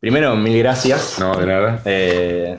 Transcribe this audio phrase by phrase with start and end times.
[0.00, 1.18] Primero, mil gracias.
[1.18, 1.82] No, de nada.
[1.84, 2.58] Eh,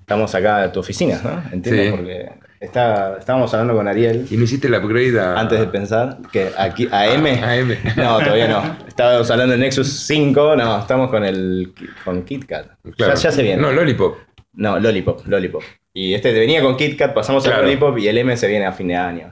[0.00, 1.42] estamos acá en tu oficina, ¿no?
[1.52, 1.90] Entiendo, Sí.
[1.90, 2.28] porque
[2.60, 5.38] está, estábamos hablando con Ariel ¿Y no hiciste el upgrade a.
[5.40, 7.30] antes de pensar que aquí a M.
[7.42, 7.78] A M.
[7.96, 8.76] No, todavía no.
[8.86, 11.72] Estábamos hablando de Nexus 5, no, estamos con el
[12.04, 12.66] con KitKat.
[12.96, 13.14] Claro.
[13.14, 13.60] Ya, ya se viene.
[13.62, 14.18] No, Lollipop.
[14.54, 15.62] No, Lollipop, Lollipop.
[15.94, 17.60] Y este venía con KitKat, pasamos Claro.
[17.60, 19.30] al Lollipop y el M se viene a fin de año.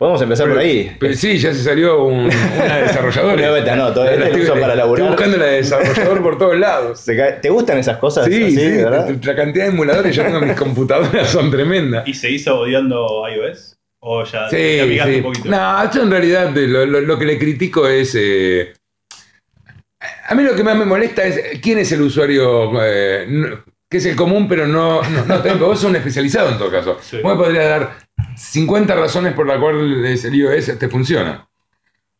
[0.00, 0.96] Podemos empezar por ahí.
[0.98, 3.34] Pero sí, ya se salió un- una desarrolladora.
[3.34, 4.98] Una beta, no, todavía La te estoy- uso para laburar.
[5.04, 7.04] Estoy buscando la de desarrollador por todos lados.
[7.42, 8.24] ¿Te gustan esas cosas?
[8.24, 9.14] Sí, así, sí, ¿verdad?
[9.22, 12.08] la cantidad de emuladores yo tengo en mis computadoras son tremendas.
[12.08, 13.76] ¿Y se hizo odiando iOS?
[14.02, 15.16] ¿O ya te Sí, amigaste sí.
[15.18, 15.48] un poquito?
[15.50, 18.14] No, yo en realidad lo, lo- lo que le critico es.
[18.18, 18.72] eh,
[20.28, 23.96] a mí lo que más me molesta es quién es el usuario eh, no- que
[23.98, 25.02] es el común, pero no.
[25.02, 26.98] no, no tengo- vos sos un especializado en todo caso.
[27.02, 27.18] Sí.
[27.22, 27.96] Vos me podrías dar
[28.36, 31.46] 50 razones por las cuales el iOS te funciona.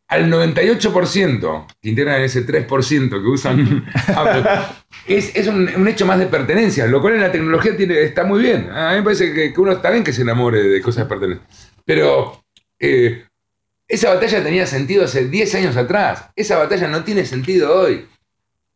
[0.09, 4.43] Al 98% que integran ese 3% que usan Apple,
[5.07, 8.25] es, es un, un hecho más de pertenencia, lo cual en la tecnología tiene, está
[8.25, 8.69] muy bien.
[8.73, 11.09] A mí me parece que, que uno está bien que se enamore de cosas de
[11.09, 11.47] pertenencia.
[11.85, 12.43] Pero
[12.81, 13.25] eh,
[13.87, 16.31] esa batalla tenía sentido hace 10 años atrás.
[16.35, 18.07] Esa batalla no tiene sentido hoy.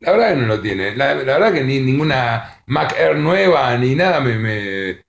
[0.04, 0.94] La verdad que no lo tiene.
[0.96, 5.04] La, la verdad que ni ninguna Mac Air nueva ni nada me, me-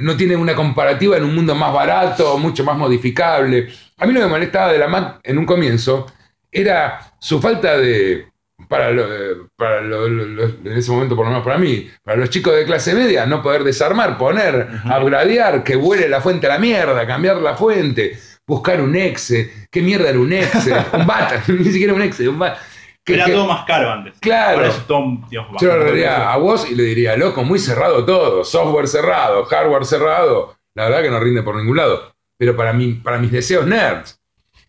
[0.00, 3.68] no tiene una comparativa en un mundo más barato, mucho más modificable.
[3.98, 6.06] A mí lo que me molestaba de la Mac en un comienzo
[6.50, 8.26] era su falta de,
[8.68, 12.54] para, lo- para lo- en ese momento por lo menos para mí, para los chicos
[12.54, 17.06] de clase media, no poder desarmar, poner, upgradear, que vuele la fuente a la mierda,
[17.06, 21.94] cambiar la fuente, buscar un exe, qué mierda era un exe, un bat, ni siquiera
[21.94, 22.58] un exe, un bat.
[23.04, 24.14] Que- Era que- todo más caro antes.
[24.20, 24.58] Claro.
[24.58, 28.04] Ahora es todo, digamos, yo bastante diría a vos y le diría, loco, muy cerrado
[28.04, 32.72] todo, software cerrado, hardware cerrado, la verdad que no rinde por ningún lado, pero para,
[32.72, 34.18] mí, para mis deseos nerds.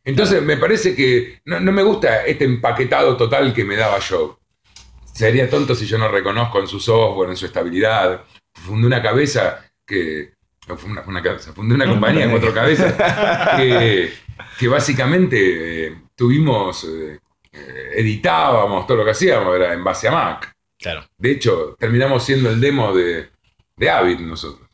[0.05, 4.39] Entonces me parece que no, no me gusta este empaquetado total que me daba yo.
[5.13, 8.21] Sería tonto si yo no reconozco en su software, en su estabilidad.
[8.53, 10.33] Fundé una cabeza que...
[10.85, 12.93] una, una cabeza, fundé una compañía en cuatro cabezas
[13.57, 14.11] que,
[14.59, 17.19] que básicamente eh, tuvimos, eh,
[17.53, 20.53] editábamos todo lo que hacíamos, era en base a Mac.
[20.79, 21.05] Claro.
[21.17, 23.29] De hecho, terminamos siendo el demo de,
[23.77, 24.67] de Avid nosotros.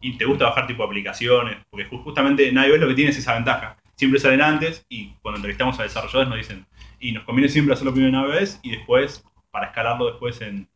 [0.00, 3.18] Y te gusta bajar tipo aplicaciones, porque ju- justamente en iOS lo que tiene es
[3.18, 3.76] esa ventaja.
[3.96, 6.66] Siempre salen antes y cuando entrevistamos a desarrolladores nos dicen,
[7.00, 10.68] y nos conviene siempre hacerlo primero en iOS y después, para escalarlo después en, en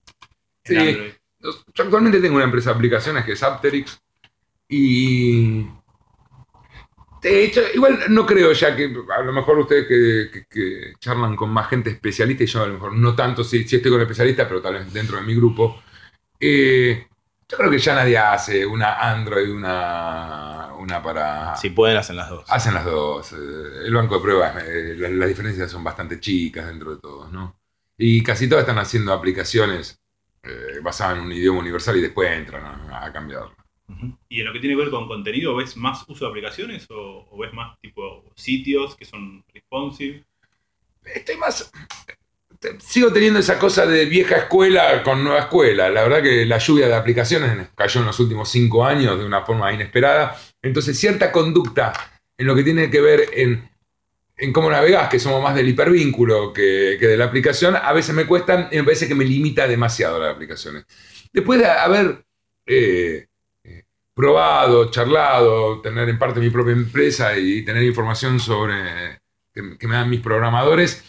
[0.65, 0.77] Sí.
[0.77, 1.13] Android.
[1.75, 4.01] Yo actualmente tengo una empresa de aplicaciones que es Apterix
[4.69, 5.67] y...
[7.23, 11.37] De hecho, igual no creo ya que a lo mejor ustedes que, que- que charlan
[11.37, 14.49] con más gente especialista y yo a lo mejor no tanto, sí estoy con especialistas,
[14.49, 15.81] pero tal vez dentro de mi grupo.
[16.41, 17.07] eh,
[17.49, 21.57] yo creo que ya nadie hace una Android, una, una para...
[21.57, 22.45] Si pueden, hacen las dos.
[22.49, 23.33] Hacen las dos.
[23.35, 23.37] eh,
[23.87, 27.57] El banco de pruebas, eh, las, las diferencias son bastante chicas dentro de todos, ¿no?
[27.99, 29.99] Y casi todas están haciendo aplicaciones
[30.45, 33.55] eh, basadas en un idioma universal y después entran a, a cambiarlo.
[34.29, 37.29] Y en lo que tiene que ver con contenido, ¿ves más uso de aplicaciones o,
[37.31, 40.25] o ves más tipo sitios que son responsive?
[41.05, 41.71] Estoy más.
[42.79, 45.91] Sigo teniendo esa cosa de vieja escuela con nueva escuela.
[45.91, 49.45] La verdad que la lluvia de aplicaciones cayó en los últimos cinco años de una
[49.45, 50.39] forma inesperada.
[50.63, 51.93] Entonces, cierta conducta
[52.39, 53.69] en lo que tiene que ver en,
[54.37, 58.15] en cómo navegás, que somos más del hipervínculo que, que de la aplicación, a veces
[58.15, 60.85] me cuestan y me parece que me limita demasiado las aplicaciones.
[61.33, 62.25] Después de haber
[62.67, 63.27] eh,
[64.15, 69.19] probado, charlado, tener en parte mi propia empresa y tener información sobre
[69.53, 71.05] que, que me dan mis programadores,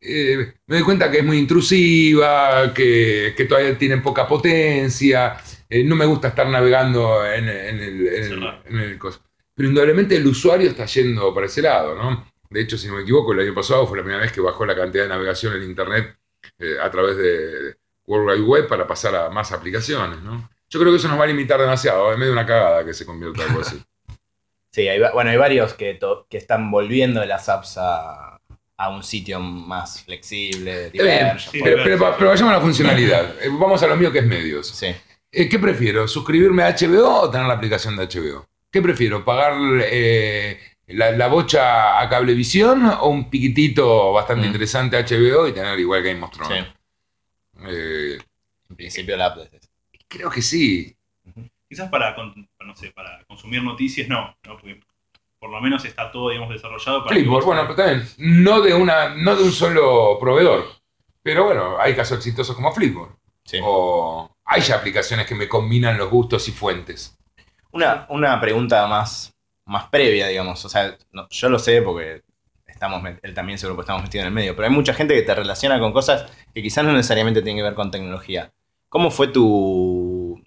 [0.00, 5.36] eh, me doy cuenta que es muy intrusiva, que, que todavía tienen poca potencia,
[5.68, 8.62] eh, no me gusta estar navegando en, en el, en el- Cerrado.
[8.66, 9.22] en el coso.
[9.54, 12.26] Pero indudablemente el usuario está yendo para ese lado, ¿no?
[12.50, 14.66] De hecho, si no me equivoco, el año pasado fue la primera vez que bajó
[14.66, 16.16] la cantidad de navegación en Internet
[16.58, 17.76] eh, a través de
[18.06, 20.50] World Wide Web para pasar a más aplicaciones, ¿no?
[20.72, 23.04] Yo creo que eso nos va a limitar demasiado, es medio una cagada que se
[23.04, 23.80] convierta en algo así.
[24.74, 28.40] Sí, hay, bueno, hay varios que, to- que están volviendo las apps a,
[28.78, 31.50] a un sitio más flexible, bien, diverso.
[31.50, 33.34] sí, Pero, por- pero- pero vayamos a la funcionalidad.
[33.42, 34.68] Eh, Vamos a lo mío que es medios.
[34.68, 34.94] sí.
[35.30, 36.08] Eh, ¿Qué prefiero?
[36.08, 38.46] ¿Suscribirme a HBO o tener la aplicación de HBO?
[38.70, 39.22] ¿Qué prefiero?
[39.26, 39.52] ¿Pagar
[39.84, 44.46] eh, la, la bocha a Cablevisión o un piquitito bastante Mm.
[44.46, 46.64] interesante a HBO y tener igual Game of Thrones?
[46.64, 47.64] Sí.
[47.68, 48.18] Eh,
[48.70, 49.68] En principio la app es esa.
[50.12, 50.94] Creo que sí.
[51.68, 54.56] Quizás para, no sé, para consumir noticias no, ¿no?
[54.58, 54.80] Porque
[55.38, 57.16] por lo menos está todo, digamos, desarrollado para...
[57.16, 60.66] Flipboard, bueno, pero también, no de, una, no de un solo proveedor.
[61.22, 63.16] Pero bueno, hay casos exitosos como Flipboard.
[63.44, 63.58] Sí.
[63.62, 67.16] O hay ya aplicaciones que me combinan los gustos y fuentes.
[67.72, 70.64] Una, una pregunta más, más previa, digamos.
[70.64, 72.22] O sea, no- yo lo sé porque
[72.66, 75.22] estamos él también seguro que estamos metidos en el medio, pero hay mucha gente que
[75.22, 78.52] te relaciona con cosas que quizás no necesariamente tienen que ver con tecnología.
[78.88, 80.01] ¿Cómo fue tu...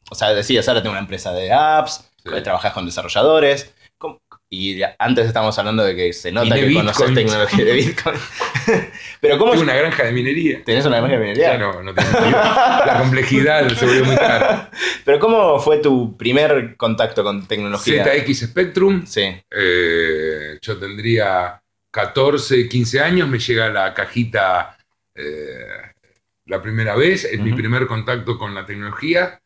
[0.10, 2.32] O sea, decías, ahora tengo una empresa de apps, Sí.
[2.44, 4.20] trabajás con desarrolladores, ¿cómo-
[4.50, 8.16] y antes estábamos hablando de que se nota que conoces tecnología de Bitcoin.
[9.22, 10.64] pero ¿cómo Tengo una granja de minería.
[10.64, 11.54] tenés una granja de minería?
[11.54, 12.40] Ya no, no tengo sentido.
[12.40, 14.70] La complejidad se volvió muy cara.
[15.04, 18.04] Pero ¿cómo fue tu primer contacto con tecnología?
[18.06, 19.22] ZX Spectrum, Sí.
[19.52, 21.62] eh, yo tendría
[21.92, 24.78] 14, 15 años, me llega la cajita
[25.16, 25.66] eh,
[26.46, 29.40] la primera vez, es mi primer contacto con la tecnología.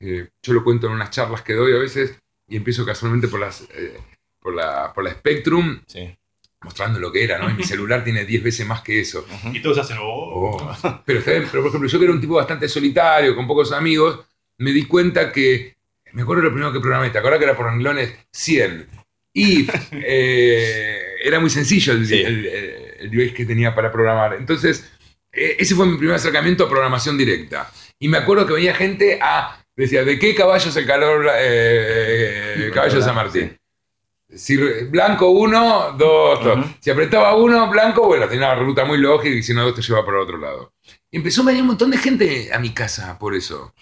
[0.00, 3.40] Eh, yo lo cuento en unas charlas que doy a veces y empiezo casualmente por,
[3.40, 3.98] las, eh,
[4.40, 6.16] por, la, por la Spectrum, Sí.
[6.62, 7.48] mostrando lo que era, ¿no?
[7.50, 9.26] Y mi celular tiene 10 veces más que eso.
[9.52, 10.56] Y todos hacen, oh.
[10.58, 11.02] Oh.
[11.04, 13.72] Pero, está bien, pero, por ejemplo, yo que era un tipo bastante solitario, con pocos
[13.72, 14.20] amigos,
[14.58, 15.76] me di cuenta que,
[16.12, 18.88] me acuerdo lo primero que programé, ¿te acuerdas que era por renglones 100?
[19.34, 22.20] Y eh, era muy sencillo el, Sí.
[22.20, 22.46] el,
[23.00, 24.34] el device que tenía para programar.
[24.34, 24.90] Entonces,
[25.32, 27.70] eh, ese fue mi primer acercamiento a programación directa.
[27.98, 32.70] Y me acuerdo que venía gente a, decía, ¿de qué caballo es el calor, eh,
[32.74, 33.58] caballo de San Martín?
[34.34, 36.40] Si blanco uno, dos.
[36.80, 39.82] Si apretaba uno, blanco, bueno, tenía una ruta muy lógica y si no, dos te
[39.82, 40.72] lleva el otro lado.
[41.10, 43.72] Y empezó a venir un montón de gente a mi casa por eso.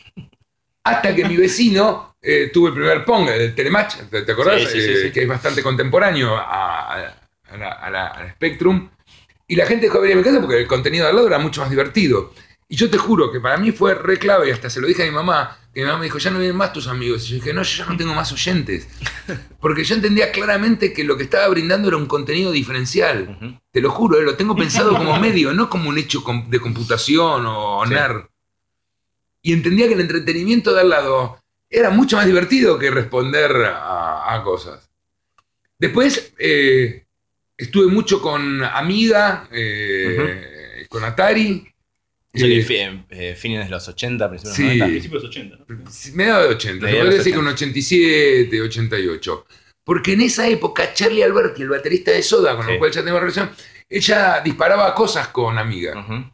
[0.84, 4.60] Hasta que mi vecino eh, tuvo el primer Pong, el Telematch, ¿te, te acordás?
[4.60, 5.12] Sí, sí, sí, Eh, sí.
[5.12, 7.14] Que es bastante contemporáneo a, a-
[7.50, 8.90] a la, a la- al Spectrum.
[9.46, 11.28] Y la gente dejó de venir a mi casa porque el contenido de al lado
[11.28, 12.32] era mucho más divertido.
[12.68, 15.02] Y yo te juro que para mí fue re clave, y hasta se lo dije
[15.02, 17.24] a mi mamá, que mi mamá me dijo, ya no vienen más tus amigos.
[17.24, 18.88] Y yo dije, no, yo ya no tengo más oyentes.
[19.60, 23.60] Porque yo entendía claramente que lo que estaba brindando era un contenido diferencial.
[23.70, 27.44] Te lo juro, eh, lo tengo pensado como medio, no como un hecho de computación
[27.46, 27.92] o Sí.
[27.92, 28.24] nerd.
[29.42, 31.38] Y entendía que el entretenimiento de al lado
[31.68, 34.88] era mucho más divertido que responder a, a cosas.
[35.78, 37.04] Después eh,
[37.58, 41.66] estuve mucho con Amiga, eh, con Atari.
[42.34, 44.68] Eso que Eh, eh, fines de los 80, principios de Sí.
[44.68, 44.92] los 90.
[44.92, 46.16] Principios de los 80, ¿no?
[46.16, 49.46] Mediados de 80, se podría de decir que un 87, 88.
[49.84, 52.72] Porque en esa época Charlie Alberti, el baterista de Soda, con Sí.
[52.72, 53.50] el cual ya tengo relación,
[53.88, 55.98] ella disparaba cosas con Amiga.
[56.00, 56.30] Ujú.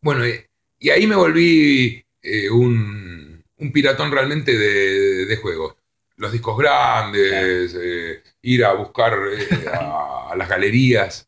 [0.00, 0.46] Bueno, eh,
[0.78, 5.74] y ahí me volví eh, un, un piratón realmente de, de juegos.
[6.16, 11.27] Los discos grandes, eh, ir a buscar eh, a, a las galerías.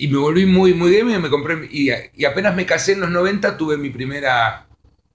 [0.00, 1.68] Y me volví muy, muy gamer y me compré.
[1.70, 4.66] Y, y apenas me casé en los 90, tuve mi primera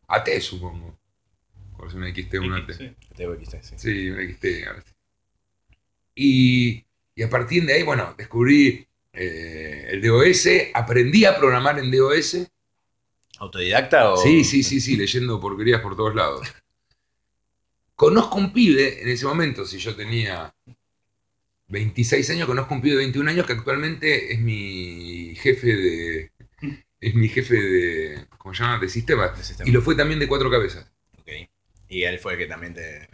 [0.08, 0.96] AT, supongo.
[1.76, 2.72] Por si una XT, una AT.
[2.72, 2.92] Sí.
[3.16, 3.76] TVXT, sí.
[3.78, 4.46] Sí, una XT.
[6.14, 6.86] Y,
[7.16, 12.48] y a partir de ahí, bueno, descubrí eh, el DOS, aprendí a programar en DOS.
[13.40, 14.18] ¿Autodidacta o...?
[14.18, 16.48] Sí, sí, sí, sí, leyendo porquerías por todos lados.
[17.96, 20.54] Conozco un pibe en ese momento, si yo tenía
[21.68, 26.32] 26 años, conozco un pibe de 21 años que actualmente es mi jefe de.
[27.02, 28.26] Es mi jefe de.
[28.38, 28.80] ¿Cómo se llama?
[28.80, 29.38] De sistemas.
[29.38, 29.70] de sistema.
[29.70, 30.92] Y lo fue también de cuatro cabezas.
[31.20, 31.30] Ok.
[31.90, 33.08] Y él fue el que también te,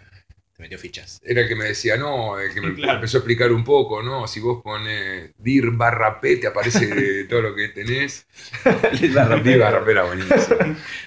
[0.62, 1.20] te metió fichas.
[1.24, 2.94] Era el que me decía, no, el que me Claro.
[2.96, 4.28] empezó a explicar un poco, ¿no?
[4.28, 8.28] Si vos pones dir barra p, te aparece todo lo que tenés.
[9.00, 9.42] Dir barra
[9.84, 10.38] p era buenísimo.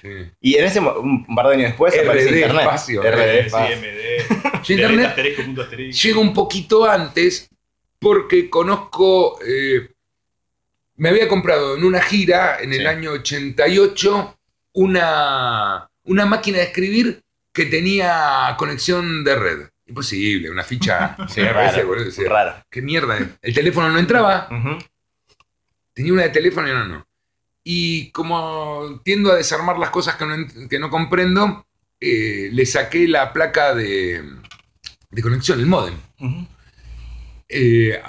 [0.01, 0.09] Sí.
[0.41, 2.61] Y en ese un par de años después aparece RD internet.
[2.61, 3.77] espacio, RD Sí, espacio.
[3.77, 4.63] MD.
[4.63, 6.01] Yo internet Asterisco, punto asterisco.
[6.07, 7.49] Llego un poquito antes
[7.99, 9.89] porque conozco, eh,
[10.97, 12.85] me había comprado en una gira en el Sí.
[12.85, 14.37] año 88
[14.73, 17.21] una, una máquina de escribir
[17.55, 19.59] que tenía conexión de red.
[19.87, 21.15] Imposible, una ficha.
[21.29, 22.11] Sí, raro, boludo.
[22.69, 23.17] ¿Qué mierda?
[23.41, 24.47] El teléfono no entraba,
[25.93, 27.07] tenía una de teléfono y una no.
[27.63, 31.65] Y como tiendo a desarmar las cosas que no, que no comprendo,
[31.99, 34.23] eh, le saqué la placa de,
[35.09, 35.95] de conexión, el modem.
[37.47, 38.01] Eh,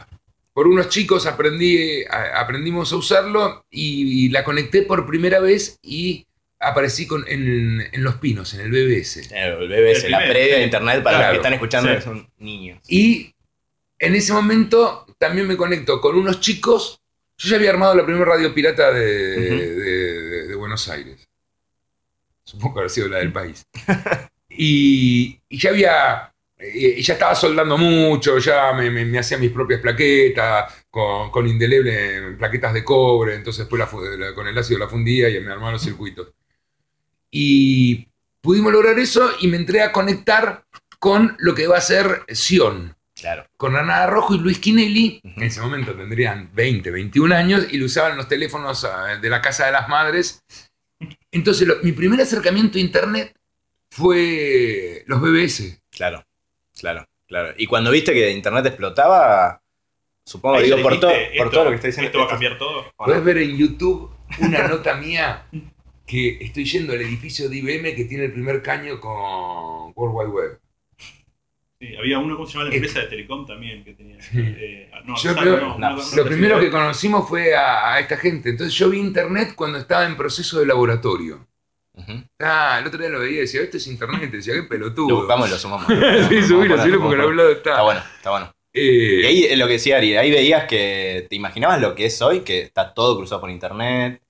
[0.52, 6.26] por unos chicos aprendí, a- aprendimos a usarlo y, la conecté por primera vez y
[6.58, 9.30] aparecí con, en, en Los Pinos, en el BBS.
[9.32, 11.96] El BBS, El la previa de internet para Claro, los que están escuchando sí.
[11.96, 12.80] que son niños.
[12.88, 13.34] Y
[13.98, 17.00] en ese momento también me conecto con unos chicos.
[17.38, 19.56] Yo ya había armado la primera radio pirata de, Ujú.
[19.56, 21.28] de- de- de Buenos Aires.
[22.44, 23.66] Supongo que habrá sido la del país.
[24.58, 26.32] Y, y ya había.
[26.58, 31.46] y ya estaba soldando mucho, ya me, me- me hacía mis propias plaquetas con, con
[31.46, 33.82] indeleble plaquetas de cobre, entonces después
[34.18, 36.32] la- con el ácido la fundía y me armaba los circuitos.
[37.38, 38.08] Y
[38.40, 40.64] pudimos lograr eso y me entré a conectar
[40.98, 43.46] con lo que va a ser Sion Claro.
[43.58, 47.76] con Granada Rojo y Luis Quinelli, que en ese momento tendrían 20, 21 años, y
[47.76, 50.42] lo usaban los teléfonos ah, de la casa de las madres.
[51.30, 53.34] Entonces, lo- mi primer acercamiento a Internet
[53.90, 55.78] fue los BBS.
[55.90, 56.24] Claro,
[56.78, 57.54] claro, claro.
[57.58, 59.60] Y cuando viste que internet explotaba,
[60.24, 62.06] supongo, digo, por, todo, por todo lo que está diciendo.
[62.08, 62.92] Esto va a cambiar todo.
[62.96, 65.46] Puedes ver en YouTube una nota mía
[66.06, 70.28] que estoy yendo al edificio de IBM que tiene el primer caño con World Wide
[70.30, 70.60] Web.
[71.78, 73.84] Sí, había uno, ¿cómo se llama la Eh, empresa de Telecom también?
[73.84, 74.20] Que tenía.
[74.22, 74.38] Sí.
[74.38, 78.16] eh, no, Yo Alsat, creo- no, no, Lo primero que conocimos fue a, a esta
[78.16, 78.48] gente.
[78.50, 81.46] Entonces yo vi internet cuando estaba en proceso de laboratorio.
[82.40, 84.30] Ah, el otro día lo veía y decía, esto es internet.
[84.32, 85.16] Y decía, qué Lo pelotudo.
[85.16, 85.86] buscamos y lo sumamos.
[86.28, 87.82] sí, subilo, subilo porque a hablado Está está.
[87.82, 88.52] bueno, está bueno.
[88.72, 92.06] Eh, Y ahí es lo que decía Ari, ahí veías que te imaginabas lo que
[92.06, 94.20] es hoy, que está todo cruzado por internet,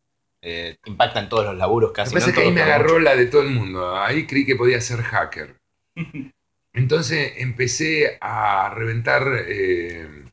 [0.49, 2.11] eh, impacta en todos los laburos Lo casi.
[2.11, 3.97] que pasa no es que ahí me agarró la de todo el mundo.
[3.99, 5.57] Ahí creí que podía ser hacker.
[6.73, 9.23] Entonces empecé a reventar.
[9.49, 10.25] eh,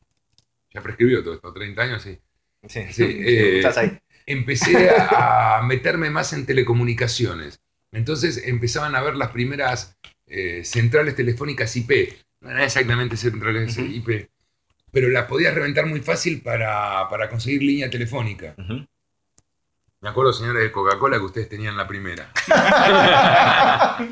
[0.72, 2.18] ya prescribió todo esto, 30 años, sí.
[2.68, 3.98] Sí, Sí, eh, estás ahí.
[4.26, 7.60] Empecé a meterme más en telecomunicaciones.
[7.92, 9.96] Entonces empezaban a ver las primeras
[10.62, 11.90] centrales telefónicas IP.
[12.40, 13.76] No eran exactamente centrales.
[13.78, 14.28] IP,
[14.90, 18.54] pero las podías reventar muy fácil para, para conseguir línea telefónica.
[18.58, 18.84] Ujú.
[20.04, 22.30] Me acuerdo, señores de Coca-Cola, que ustedes tenían la primera.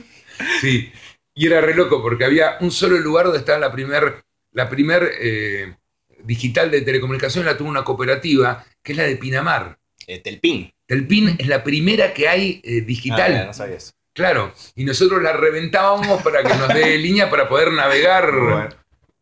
[0.60, 0.90] Sí,
[1.34, 5.12] y era re loco porque había un solo lugar donde estaba la primer, la primer
[5.20, 5.76] eh,
[6.24, 9.78] digital de telecomunicación, la tuvo una cooperativa, que es la de Pinamar.
[10.06, 10.72] Eh, Telpin.
[10.86, 13.92] Telpin es la primera que hay eh, Ah, digital, mira, no sabía eso.
[14.14, 18.32] claro, y nosotros la reventábamos para que nos dé línea para poder navegar.
[18.34, 18.68] Bueno.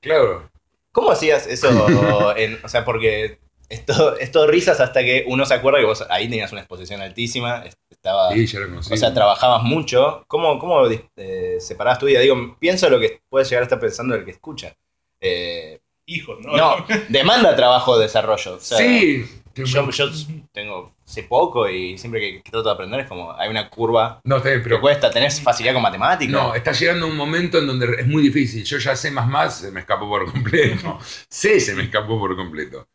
[0.00, 0.48] Claro.
[0.92, 2.34] ¿Cómo hacías eso?
[2.36, 5.86] en- o sea, porque es todo, es todo risas hasta que uno se acuerda que
[5.86, 8.92] vos ahí tenías una exposición altísima, est- estaba, Sí, ya lo conocí.
[8.92, 10.24] o sea, trabajabas mucho.
[10.28, 10.82] ¿Cómo, cómo
[11.16, 12.20] eh, separabas tu vida?
[12.20, 14.74] Digo, pienso lo que puede llegar a estar pensando el que escucha.
[15.20, 16.56] Eh, Hijos, ¿no?
[16.56, 18.54] no, demanda trabajo de desarrollo.
[18.56, 19.24] O sea, sí.
[19.54, 20.06] Yo, yo
[20.52, 24.20] tengo, sé poco y siempre que, que trato de aprender es como, hay una curva
[24.24, 26.32] No, está bien, que cuesta, ¿tenés facilidad con matemáticas?
[26.32, 28.64] No, está llegando un momento en donde es muy difícil.
[28.64, 30.98] Yo ya sé más más, se me escapó por completo.
[31.28, 32.88] sé, se me escapó por completo.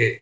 [0.00, 0.20] Eh,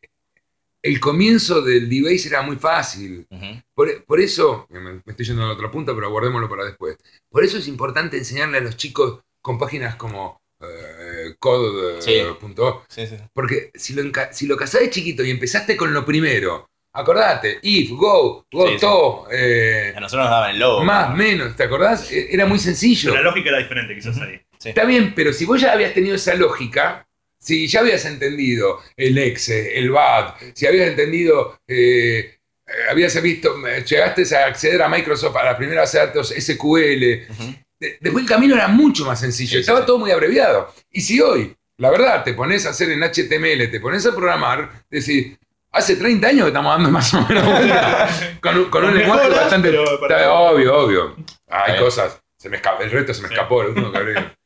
[0.82, 3.26] el comienzo del debase era muy fácil.
[3.74, 6.96] Por, por eso, me, me estoy yendo a la otra punta, pero guardémoslo para después.
[7.28, 12.02] Por eso es importante enseñarle a los chicos con páginas como eh, code.org.
[12.02, 12.22] Sí.
[12.40, 13.16] punto org, Sí, sí.
[13.32, 14.02] porque si lo,
[14.32, 18.74] si lo casás de chiquito y empezaste con lo primero, acordate, if, go, go, Sí,
[18.74, 18.80] sí.
[18.80, 20.84] to, eh, A nosotros nos daban el logo.
[20.84, 22.10] más, menos, ¿te acordás?
[22.12, 23.10] Eh, Era muy sencillo.
[23.10, 24.40] Pero la lógica era diferente, quizás ahí.
[24.64, 27.06] Está bien, pero si vos ya habías tenido esa lógica,
[27.38, 33.54] si ya habías entendido el exe, el BAT, si habías entendido, eh, eh, habías visto,
[33.66, 37.54] eh, llegaste a acceder a Microsoft a la primera base de datos SQL, Ujú.
[37.78, 40.72] de- después el camino era mucho más sencillo, estaba todo muy abreviado.
[40.90, 44.84] Y si hoy, la verdad, te pones a hacer en HTML, te pones a programar,
[44.90, 45.36] decís,
[45.72, 47.44] hace 30 años que estamos dando más o menos
[48.40, 49.70] con, un- con un Con lenguaje bastante...
[50.08, 51.16] pero obvio, obvio.
[51.48, 51.84] Hay bien.
[51.84, 53.98] cosas, se me escapa, el resto se me escapó, lo último que.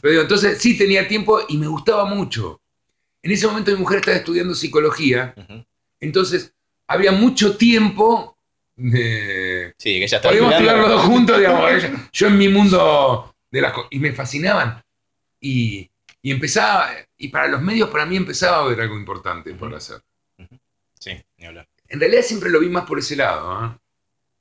[0.00, 2.60] Pero digo, entonces sí tenía tiempo y me gustaba mucho.
[3.22, 5.34] En ese momento mi mujer estaba estudiando psicología,
[6.00, 6.54] entonces
[6.86, 8.36] había mucho tiempo
[8.76, 9.74] de...
[9.76, 10.28] Sí, que ya está.
[10.30, 13.88] Podíamos estudiar los dos juntos, digamos, ella- yo en mi mundo de las cosas.
[13.92, 14.82] Y me fascinaban.
[15.40, 15.90] Y,
[16.22, 20.00] y empezaba, y para los medios para mí empezaba a haber algo importante por hacer.
[20.98, 21.68] Sí, ni hablar.
[21.88, 23.50] En realidad siempre lo vi más por ese lado.
[23.52, 23.78] ¿ah?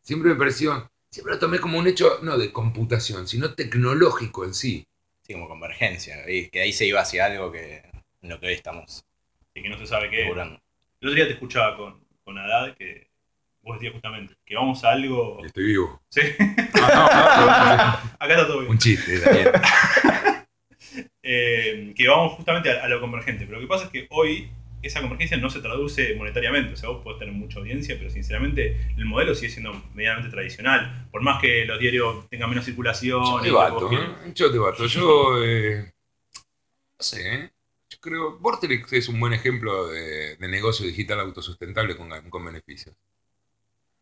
[0.01, 4.54] Siempre me pareció, siempre lo tomé como un hecho, no de computación, sino tecnológico en
[4.54, 4.86] sí.
[5.29, 6.27] Sí, como convergencia.
[6.27, 7.83] Y que ahí se iba hacia algo que
[8.24, 9.05] en lo que hoy estamos
[9.53, 10.24] Y que no se sabe qué.
[10.24, 10.59] laburando.
[11.01, 13.07] El otro día te escuchaba con, con Haddad que
[13.62, 15.45] vos decías justamente que vamos a algo.
[15.45, 16.01] Estoy vivo.
[16.09, 16.21] Sí,
[16.81, 18.71] Ah, acá está todo bien.
[18.71, 19.51] un chiste, Daniel.
[21.21, 23.45] Eh, que vamos justamente a, a lo convergente.
[23.45, 24.50] Pero lo que pasa es que hoy
[24.81, 26.74] esa convergencia no se traduce monetariamente.
[26.74, 31.07] O sea, vos podés tener mucha audiencia, pero sinceramente el modelo sigue siendo medianamente tradicional.
[31.12, 33.24] Por más que los diarios tengan menos circulación.
[33.24, 34.31] Yo y te que bato, vos- ¿eh?
[34.36, 34.86] Yo te bato.
[34.86, 35.91] Yo, eh,
[36.98, 37.51] no sé, ¿eh?
[37.91, 42.95] Yo creo, Vortex es un buen ejemplo de, de negocio digital autosustentable con, con beneficios.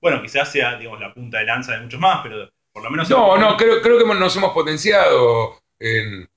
[0.01, 3.09] Bueno, quizás sea digamos, la punta de lanza de muchos más, pero por lo menos.
[3.09, 6.29] No, no, creo, creo que nos hemos potenciado en...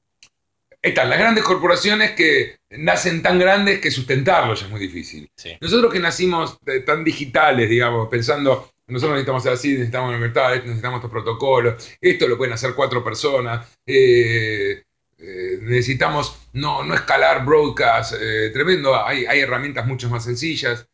[0.83, 5.29] Están las grandes corporaciones que nacen tan grandes que sustentarlos es muy difícil.
[5.37, 5.57] Sí.
[5.61, 10.99] Nosotros que nacimos eh, tan digitales, digamos, pensando, nosotros necesitamos ser así, necesitamos libertad, necesitamos
[10.99, 14.83] estos protocolos, esto lo pueden hacer cuatro personas, eh,
[15.19, 20.87] eh, necesitamos no, no escalar broadcast, eh, tremendo, hay, hay herramientas mucho más sencillas.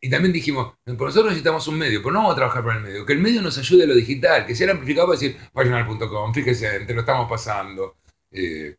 [0.00, 2.82] y también dijimos, "Pero nosotros necesitamos un medio, pero no vamos a trabajar para el
[2.84, 5.36] medio, que el medio nos ayude a lo digital, que sea el amplificador para decir,
[5.54, 7.96] vayan al punto com, fíjense, te lo estamos pasando.
[8.32, 8.76] Eh,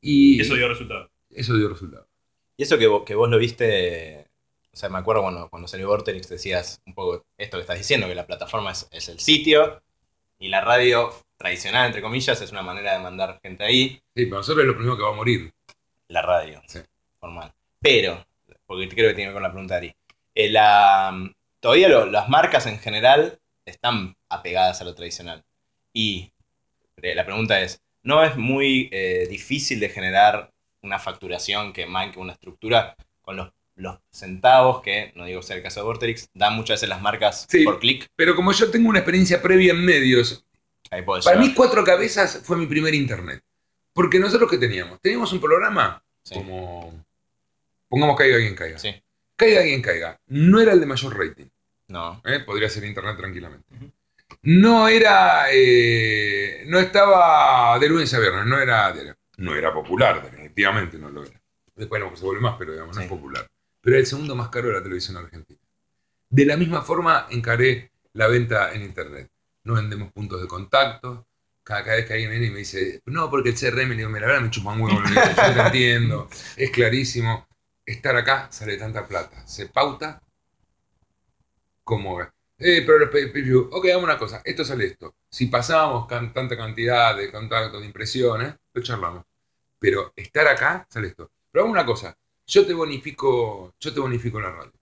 [0.00, 1.10] y Y eso dio resultado.
[1.30, 2.06] eso dio resultado.
[2.56, 4.26] Y eso que vos, que vos lo viste,
[4.72, 8.06] o sea, me acuerdo cuando, cuando salió Vortex decías un poco esto que estás diciendo,
[8.08, 9.82] que la plataforma es, es el sitio
[10.38, 13.88] y la radio tradicional, entre comillas, es una manera de mandar gente ahí.
[14.14, 15.52] Sí, pero nosotros es lo primero que va a morir.
[16.08, 16.78] la radio Sí.
[17.18, 17.52] formal.
[17.80, 18.24] Pero,
[18.64, 19.96] porque creo que tiene que ver con la pregunta de Ari,
[20.36, 25.42] eh, la- todavía lo- las marcas en general están apegadas a lo tradicional.
[25.92, 26.30] Y
[27.02, 32.18] eh, la pregunta es, ¿no es muy eh, difícil de generar una facturación que marque
[32.20, 36.54] una estructura con los, los centavos que, no digo sea el caso de Vorterix, dan
[36.54, 37.64] muchas veces las marcas Sí.
[37.64, 38.06] por clic?
[38.14, 40.44] Pero como yo tengo una experiencia previa en medios,
[40.90, 41.38] Ahí para llevar.
[41.38, 43.42] mí Cuatro Cabezas fue mi primer internet.
[43.92, 46.34] Porque nosotros que teníamos, teníamos un programa Sí.
[46.34, 47.04] como,
[47.88, 48.78] pongamos caiga quien caiga.
[48.78, 48.94] Sí.
[49.34, 50.20] Caiga quien caiga.
[50.28, 51.46] No era el de mayor rating.
[51.88, 52.20] No.
[52.24, 52.38] ¿eh?
[52.40, 53.66] Podría ser internet tranquilamente.
[54.46, 58.94] No era, eh, no estaba de lunes a viernes, no era.
[59.38, 61.42] No era popular, definitivamente no lo era.
[61.74, 63.44] Después no se vuelve más, pero digamos, no es popular.
[63.80, 65.58] Pero era el segundo más caro de la televisión argentina.
[66.30, 69.28] De la misma forma encaré la venta en internet.
[69.64, 71.26] No vendemos puntos de contacto.
[71.64, 74.10] Cada, cada vez que alguien viene y me dice, no, porque el CRM, le digo,
[74.10, 77.48] mira, la verdad me chupan huevo, le digo, yo te entiendo, es clarísimo.
[77.84, 79.44] Estar acá sale tanta plata.
[79.44, 80.22] Se pauta
[81.82, 82.20] como
[82.58, 85.14] eh, pero los pay view, ok, hagamos una cosa, esto sale esto.
[85.30, 89.24] Si pasábamos can- tanta cantidad de contactos, de impresiones, lo charlamos.
[89.78, 91.30] Pero estar acá sale esto.
[91.50, 94.72] Pero hagamos una cosa, yo te bonifico, yo te bonifico la radio.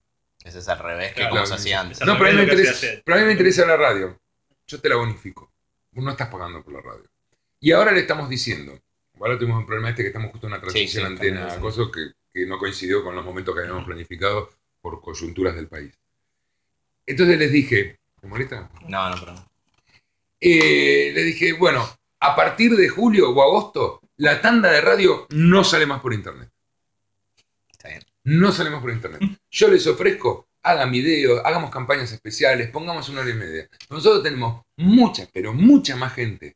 [0.43, 1.99] Ese es al revés que Claro, como se hacía antes.
[2.05, 4.19] No, pero a, mí me interesa, hacía pero a mí me interesa la radio.
[4.67, 5.51] Yo te la bonifico.
[5.91, 7.03] Vos no estás pagando por la radio.
[7.59, 8.79] Y ahora le estamos diciendo,
[9.19, 12.11] ahora tuvimos un problema este que estamos justo en una transición sí, antena, cosa que,
[12.31, 14.49] que no coincidió con los momentos que habíamos planificado
[14.81, 15.93] por coyunturas del país.
[17.05, 18.69] Entonces les dije, ¿te molesta?
[18.87, 19.35] No, no, pero.
[20.39, 21.87] Eh, le dije, bueno,
[22.19, 26.49] a partir de julio o agosto, la tanda de radio no sale más por internet.
[27.69, 28.01] Está bien.
[28.23, 29.21] No sale más por internet.
[29.51, 33.69] Yo les ofrezco, hagan videos, hagamos campañas especiales, pongamos una hora y media.
[33.89, 36.55] Nosotros tenemos mucha, pero mucha más gente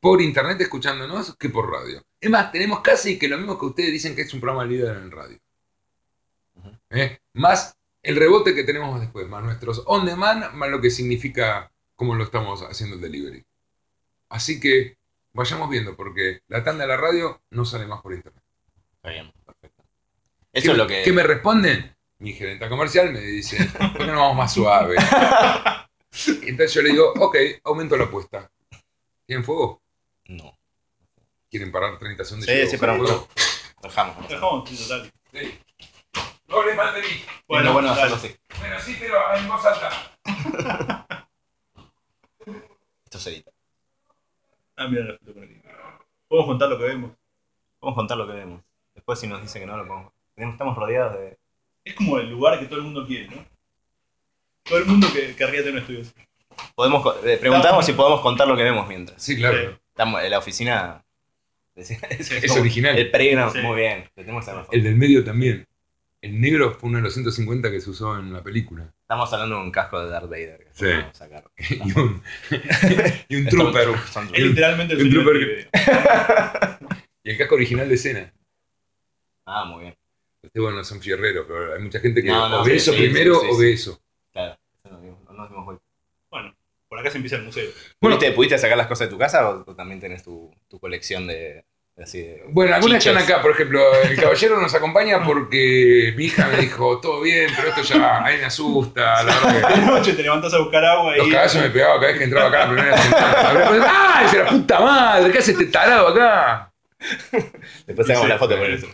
[0.00, 2.02] por internet escuchándonos que por radio.
[2.20, 4.96] Es más, tenemos casi que lo mismo que ustedes dicen que es un programa líder
[4.98, 5.38] en radio.
[6.90, 7.18] ¿Eh?
[7.32, 12.14] Más el rebote que tenemos después, más nuestros on demand, más lo que significa cómo
[12.14, 13.42] lo estamos haciendo el delivery.
[14.28, 14.98] Así que
[15.32, 18.42] vayamos viendo, porque la tanda de la radio no sale más por internet.
[18.96, 19.84] Está bien, perfecto.
[20.52, 21.02] Eso ¿Qué, es lo que.
[21.02, 21.96] ¿Qué me responden?
[22.18, 24.96] Mi gerente comercial me dice, ¿por qué no vamos más suave?
[26.42, 28.50] Entonces yo le digo, ok, aumento la apuesta.
[29.26, 29.82] ¿Tienen fuego?
[30.26, 30.56] No.
[31.50, 32.48] ¿Quieren parar 30 segundos?
[32.48, 33.28] Sí, sí, fuego.
[33.82, 34.28] Dejamos.
[34.28, 35.58] Dejamos, sí,
[36.54, 36.70] total.
[36.70, 36.74] Sí.
[36.74, 37.24] Doble batería.
[37.48, 38.36] Bueno, bueno, hacerlo así.
[38.60, 39.90] Bueno, sí, pero en voz alta.
[43.04, 43.50] Esto se edita.
[44.76, 45.62] Ah, mira la foto con el
[46.28, 47.12] Podemos contar lo que vemos.
[47.80, 48.62] Vamos a contar lo que vemos.
[48.94, 50.12] Después, si nos dice que no, lo podemos.
[50.36, 51.38] Estamos rodeados de.
[51.84, 53.44] Es como el lugar que todo el mundo quiere, ¿no?
[54.64, 56.12] Todo el mundo que querría tener un estudio así.
[56.74, 59.22] Podemos, co- eh, preguntamos si podemos contar lo que vemos mientras.
[59.22, 59.58] Sí, claro.
[59.58, 59.76] Sí.
[59.90, 61.00] Estamos en la oficina.
[61.76, 62.96] Es, es Es como original.
[62.96, 63.10] El
[63.52, 63.58] Sí.
[63.58, 64.08] muy bien.
[64.14, 64.64] Tenemos que hacer.
[64.70, 65.66] El del medio también.
[66.24, 68.90] El negro fue uno de los 150 que se usó en la película.
[69.02, 70.58] Estamos hablando de un casco de Darth Vader.
[70.64, 70.86] que Sí.
[70.86, 71.44] vamos a sacar.
[71.58, 72.22] y un,
[73.28, 73.88] y un trooper.
[74.32, 75.68] Literalmente el un trooper que-.
[77.24, 78.32] Y el casco original de escena.
[79.44, 79.96] Ah, muy bien.
[80.42, 82.92] Ustedes, bueno, son fierreros, pero hay mucha gente que No, no, o ve sí, eso
[82.92, 84.00] sí, primero sí, sí, o ve eso.
[84.32, 84.58] Claro.
[84.82, 85.84] Eso no dimos- no nos dimos vuelta.
[86.30, 86.56] Bueno,
[86.88, 87.70] por acá se empieza el museo.
[88.00, 88.16] Bueno.
[88.16, 91.26] ¿Pudiste, pudiste sacar las cosas de tu casa o, o también tenés tu, tu colección
[91.26, 91.64] de.
[91.96, 93.22] De así de Bueno, algunas chiches?
[93.22, 97.50] están acá, por ejemplo, el caballero nos acompaña porque mi hija me dijo, todo bien,
[97.54, 100.58] pero esto ya a mí me asusta, la verdad que De noche te levantás a
[100.58, 101.30] buscar agua los y.
[101.30, 102.96] cabezos me pegaban cada vez que entraba acá la primera
[103.66, 105.32] con él, ¡Ay, dice la puta madre!
[105.32, 106.72] ¿Qué hace este tarado acá?
[107.86, 108.88] Después sacamos Sí, la foto por eso.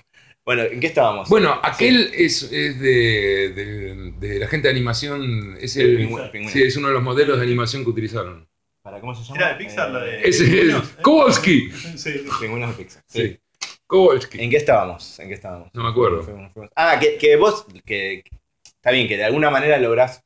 [0.45, 1.29] Bueno, ¿en qué estábamos?
[1.29, 6.25] Bueno, aquel es, es de, de- de la gente de animación, es El el, pingüino,
[6.25, 6.51] el pingüino.
[6.53, 8.49] sí, es uno de los modelos de animación que utilizaron.
[8.83, 9.37] ¿Para cómo se llama?
[9.37, 11.03] Era de Pixar, la de- Eh, Ese es pingüinos, ¿eh?
[11.03, 11.71] Kowalski.
[11.71, 12.25] Sí.
[12.41, 13.03] Pingüinos de Pixar.
[13.07, 13.29] Sí.
[13.29, 13.41] Sí,
[13.87, 14.41] Kowalski.
[14.43, 15.19] ¿En qué estábamos?
[15.19, 15.69] ¿En qué estábamos?
[15.75, 16.23] No me acuerdo.
[16.23, 18.31] Fuimos- fuimos- Ah, que, que vos, que, que-
[18.65, 20.23] está bien, que de alguna manera lográs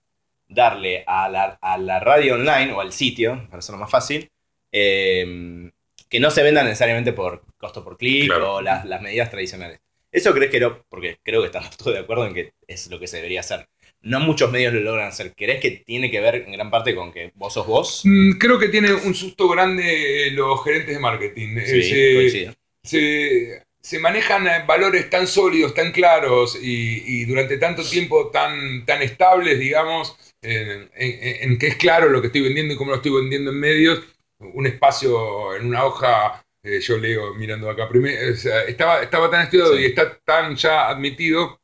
[0.46, 4.30] darle a la, a la radio online o al sitio, para hacerlo más fácil,
[4.70, 5.70] eh,
[6.08, 8.54] que no se venda necesariamente por costo por clic Claro.
[8.56, 9.80] o las, las medidas tradicionales.
[10.12, 10.84] ¿Eso crees que no?
[10.88, 13.66] Porque creo que estamos todos de acuerdo en que es lo que se debería hacer.
[14.04, 15.32] No muchos medios lo logran hacer.
[15.34, 18.02] ¿Crees que tiene que ver en gran parte con que vos sos vos?
[18.04, 21.56] Mm, Creo que tiene un susto grande los gerentes de marketing.
[21.58, 22.54] Eh, Sí, se- coincido.
[22.82, 28.84] se, se manejan eh, valores tan sólidos, tan claros y, y durante tanto tiempo tan,
[28.84, 32.90] tan estables, digamos, en, en- en que es claro lo que estoy vendiendo y cómo
[32.90, 34.00] lo estoy vendiendo en medios.
[34.38, 39.30] Un espacio en una hoja, eh, yo leo mirando acá, primero, o sea, estaba, estaba
[39.30, 39.82] tan estudiado Sí.
[39.82, 41.60] y está tan ya admitido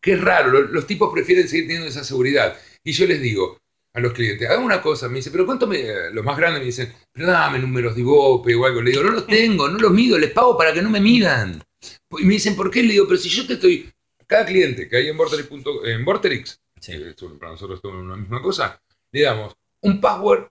[0.00, 2.56] que es raro, lo- los tipos prefieren seguir teniendo esa seguridad.
[2.84, 3.58] Y yo les digo,
[3.92, 5.82] a los clientes, hagan una cosa, me dice, pero ¿cuánto me...?
[6.12, 8.80] Los más grandes me dicen, pero dame números de Ibope o algo.
[8.82, 11.62] Le digo, no los tengo, no los mido, les pago para que no me midan.
[12.18, 12.82] Y me dicen, ¿por qué?
[12.82, 13.90] Le digo, pero si yo te estoy.
[14.26, 15.48] Cada cliente que hay en Vorterix,
[15.84, 16.92] en Vorterix Sí.
[17.40, 18.80] para nosotros es una misma cosa,
[19.12, 20.44] le damos un password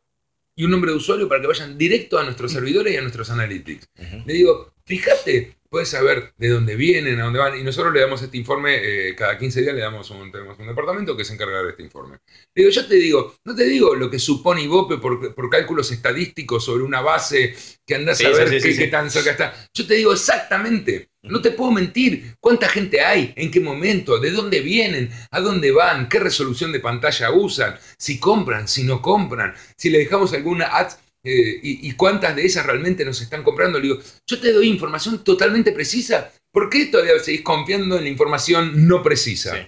[0.56, 3.30] y un nombre de usuario para que vayan directo a nuestros servidores y a nuestros
[3.30, 3.88] analytics.
[4.26, 8.22] Le digo, fíjate, puedes saber de dónde vienen, a dónde van, y nosotros le damos
[8.22, 11.62] este informe, eh, cada 15 días le damos un, tenemos un departamento que se encarga
[11.62, 12.18] de este informe.
[12.56, 15.92] Le digo, yo te digo, no te digo lo que supone Ibope por, por cálculos
[15.92, 17.56] estadísticos sobre una base
[17.86, 19.54] que andás Sí, a ver sí, qué, sí, qué tan cerca está.
[19.74, 24.32] Yo te digo exactamente, no te puedo mentir, cuánta gente hay, en qué momento, de
[24.32, 29.54] dónde vienen, a dónde van, qué resolución de pantalla usan, si compran, si no compran,
[29.78, 33.80] si le dejamos alguna ads eh, y, y cuántas de esas realmente nos están comprando.
[33.80, 36.32] Le digo, yo te doy información totalmente precisa.
[36.52, 39.56] ¿Por qué todavía seguís confiando en la información no precisa?
[39.56, 39.68] Sí.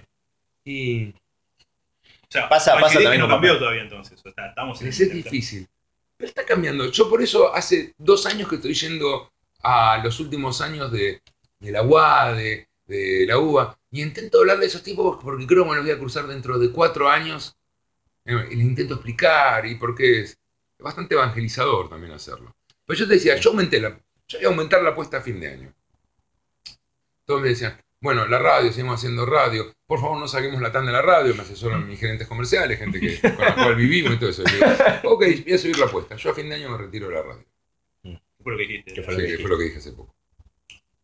[0.64, 4.20] Y O sea, Pasa- pasa también no cambió todavía entonces.
[4.24, 5.68] O sea, estamos en es difícil.
[6.16, 6.90] Pero está cambiando.
[6.90, 9.30] Yo por eso hace dos años que estoy yendo
[9.62, 11.20] a los últimos años de,
[11.60, 15.64] de la UA, de, de la UBA, y intento hablar de esos tipos porque creo
[15.64, 17.54] que me los voy a cruzar dentro de cuatro años.
[18.24, 20.38] eh, Y les intento explicar y porque es
[20.82, 22.54] bastante evangelizador también hacerlo.
[22.86, 23.90] Pero yo te decía, yo aumenté la,
[24.28, 25.74] yo voy a aumentar la apuesta a fin de año.
[27.24, 30.86] Todos me decían, bueno, la radio, seguimos haciendo radio, por favor no saquemos la TAN
[30.86, 34.18] de la radio, me asesoran mis gerentes comerciales, gente que, con la cual vivimos y
[34.18, 34.42] todo eso.
[34.42, 34.66] Y digo,
[35.04, 37.22] ok, voy a subir la apuesta, yo a fin de año me retiro de la
[37.22, 37.44] radio.
[38.42, 38.94] Fue lo que dijiste.
[38.94, 40.16] ¿Qué fue Sí, lo que fue lo que dije hace poco.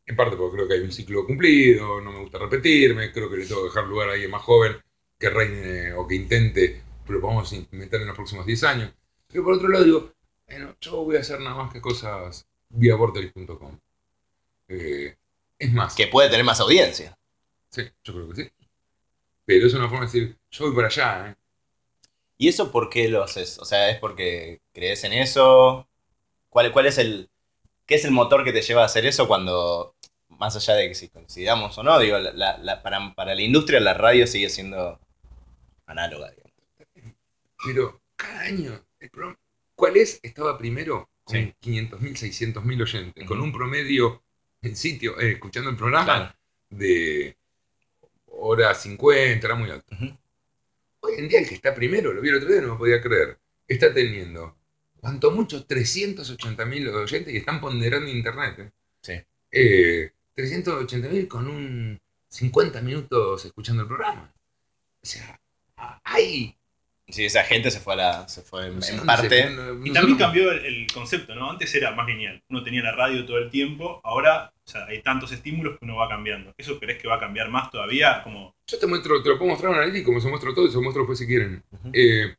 [0.07, 3.37] En parte porque creo que hay un ciclo cumplido, no me gusta repetirme, creo que
[3.37, 4.77] le tengo que dejar lugar a alguien más joven
[5.19, 8.93] que reine o que intente, pero lo podemos implementar en los próximos 10 años.
[9.29, 10.13] Pero por otro lado digo,
[10.47, 12.97] bueno, yo voy a hacer nada más que cosas vía.
[14.69, 15.17] Eh,
[15.59, 17.17] es más, Que puede tener más audiencia.
[17.71, 18.51] sí, yo creo que sí.
[19.47, 21.37] Pero es una forma de decir, yo voy para allá, ¿eh?
[22.37, 23.59] ¿Y eso por qué lo haces?
[23.59, 25.89] O sea, ¿es porque crees en eso?
[26.51, 27.31] ¿Cuál, cuál es el.
[27.87, 29.95] ¿Qué es el motor que te lleva a hacer eso cuando.
[30.29, 33.43] Más allá de que si coincidamos o no, digo, la- la- la- para, para la
[33.43, 35.01] industria la radio sigue siendo
[35.87, 36.55] análoga, digamos.
[37.65, 39.39] Pero cada año, el programa-
[39.75, 40.19] ¿cuál es?
[40.23, 41.55] Estaba primero con Sí.
[41.61, 44.23] 500.000, 600.000 oyentes, con un promedio
[44.63, 46.35] en sitio, eh, escuchando el programa, Claro.
[46.71, 47.37] de
[48.27, 49.97] hora 50, era muy alto.
[51.01, 53.01] Hoy en día el que está primero, lo vi el otro día, no me podía
[53.01, 54.57] creer, está teniendo,
[55.01, 58.59] cuanto mucho, 380.000 oyentes y están ponderando internet.
[58.59, 58.71] ¿eh?
[59.03, 59.13] Sí.
[59.53, 64.33] Eh, 380.000 con un 50 minutos escuchando el programa.
[65.03, 65.41] O sea,
[66.05, 66.55] hay...
[67.11, 69.49] Sí, esa gente se fue, a la, se fue en, parte.
[69.51, 71.51] no- Y también cambió el, el concepto, ¿no?
[71.51, 72.43] Antes era más lineal.
[72.51, 74.01] Uno tenía la radio todo el tiempo.
[74.05, 76.53] Ahora, o sea, hay tantos estímulos que uno va cambiando.
[76.59, 78.23] ¿Eso crees que va a cambiar más todavía?
[78.23, 80.71] Como, Yo te muestro, te lo puedo mostrar en analítico, como se muestro todo, y
[80.71, 81.63] se muestro después si quieren.
[81.95, 82.35] Eh,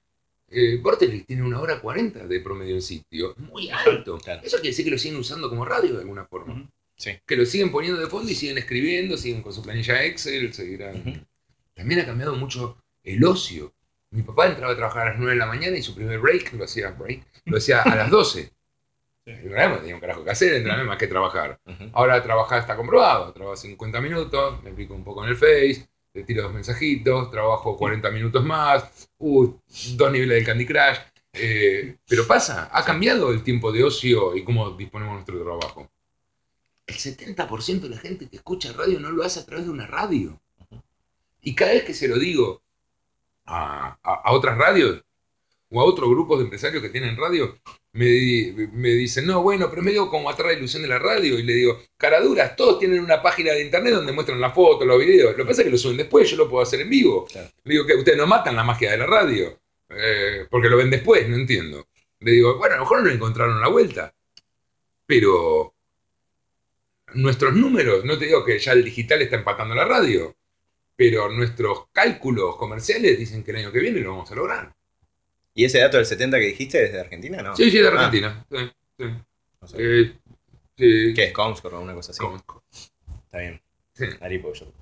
[0.51, 3.33] eh, Vortex tiene una hora 40 de promedio en sitio.
[3.37, 4.19] Muy alto.
[4.19, 4.41] Claro.
[4.43, 6.69] Eso quiere decir que lo siguen usando como radio de alguna forma.
[6.95, 7.11] Sí.
[7.25, 11.25] Que lo siguen poniendo de fondo y siguen escribiendo, siguen con su planilla Excel, seguirán.
[11.73, 13.73] También ha cambiado mucho el ocio.
[14.11, 16.53] Mi papá entraba a trabajar a las 9 de la mañana y su primer break
[16.53, 18.51] lo hacía, break, lo hacía a las 12.
[19.25, 19.31] Sí.
[19.31, 21.59] En realidad tenía un carajo que hacer, entrenarme más que trabajar.
[21.91, 23.31] Ahora trabajar está comprobado.
[23.31, 27.77] Trabajo 50 minutos, me pico un poco en el Face, le tiro dos mensajitos, trabajo
[27.77, 29.53] 40 minutos más, uh,
[29.95, 30.97] dos niveles del Candy Crush.
[31.33, 35.91] Eh, pero pasa, ha cambiado el tiempo de ocio y cómo disponemos nuestro trabajo.
[36.87, 39.85] El 70% de la gente que escucha radio no lo hace a través de una
[39.85, 40.41] radio.
[41.41, 42.63] Y cada vez que se lo digo
[43.49, 45.01] a, a- a otras radios
[45.71, 47.59] o a otros grupos de empresarios que tienen radio,
[47.91, 48.05] me,
[48.73, 51.37] me dicen, no, bueno, pero es medio como atrae la ilusión de la radio.
[51.37, 54.99] Y le digo, caraduras, todos tienen una página de internet donde muestran las fotos, los
[54.99, 55.31] videos.
[55.31, 57.25] Lo que pasa es que lo suben después, yo lo puedo hacer en vivo.
[57.25, 57.49] Claro.
[57.63, 59.59] Le digo que ustedes no matan la magia de la radio,
[59.89, 61.87] eh, porque lo ven después, no entiendo.
[62.19, 64.13] Le digo, bueno, a lo mejor no encontraron la vuelta.
[65.05, 65.73] Pero
[67.13, 70.35] nuestros números, no te digo que ya el digital está empatando la radio,
[70.99, 74.75] pero nuestros cálculos comerciales dicen que el año que viene lo vamos a lograr.
[75.53, 77.41] ¿Y ese dato del 70 que dijiste es de Argentina?
[77.41, 77.55] No.
[77.55, 78.45] Sí, sí, de Ah, Argentina.
[78.51, 78.57] sí,
[78.97, 79.05] sí.
[79.61, 79.77] no sé.
[79.79, 80.13] Eh,
[80.77, 81.13] sí.
[81.15, 82.19] ¿Qué es Comscore o una cosa así?
[82.19, 82.65] Conozco.
[83.23, 83.61] Está bien.
[83.93, 84.07] Sí.
[84.19, 84.73] Aripo, yo.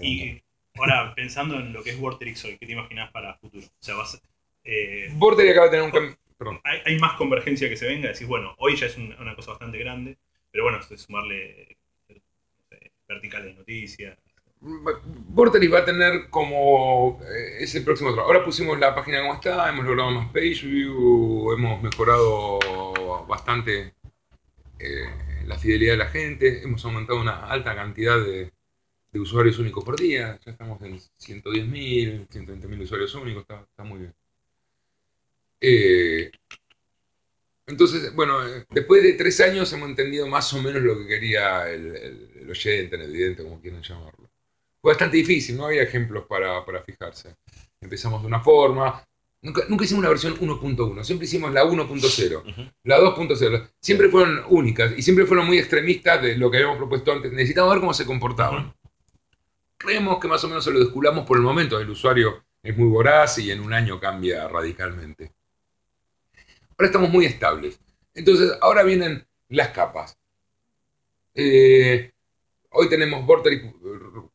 [0.00, 0.42] Y
[0.76, 3.66] ahora, pensando en lo que es Vorterix hoy, ¿qué te imaginas para el futuro?
[3.66, 4.18] O sea, vas,
[4.64, 6.16] eh, Vortex acaba de tener un cambio.
[6.38, 6.60] Perdón.
[6.64, 8.08] hay, hay más convergencia que se venga.
[8.08, 10.16] Decís, bueno, hoy ya es un- una cosa bastante grande,
[10.50, 11.76] pero bueno, es sumarle
[12.70, 14.18] sé, verticales de noticias.
[14.66, 18.32] Vortex va a tener como eh, ese próximo trabajo.
[18.32, 22.58] Ahora pusimos la página como está, hemos logrado más page view, hemos mejorado
[23.28, 23.94] bastante
[24.78, 28.52] eh, la fidelidad de la gente, hemos aumentado una alta cantidad de,
[29.20, 34.14] usuarios únicos por día, ya estamos en 110.000, 120.000 usuarios únicos, está, muy bien.
[35.60, 36.30] Eh,
[37.66, 38.38] entonces, bueno,
[38.70, 42.50] después de tres años hemos entendido más o menos lo que quería el, el- el
[42.94, 44.28] el evidente, como quieran llamarlo.
[44.86, 47.34] Fue bastante difícil, no había ejemplos para, para fijarse.
[47.80, 49.04] Empezamos de una forma,
[49.42, 52.70] Nunca, nunca, hicimos una versión 1.1, siempre hicimos la 1.0, Ujú.
[52.84, 53.68] la 2.0.
[53.80, 57.32] Siempre fueron únicas y siempre fueron muy extremistas de lo que habíamos propuesto antes.
[57.32, 58.76] Necesitamos ver cómo se comportaban.
[59.76, 61.80] Creemos que más o menos se lo desculamos por el momento.
[61.80, 65.32] El usuario es muy voraz y en un año cambia radicalmente.
[66.78, 67.80] Ahora estamos muy estables.
[68.14, 70.16] Entonces, ahora vienen las capas.
[71.34, 72.12] Eh,
[72.70, 74.30] hoy tenemos Vorterix.com,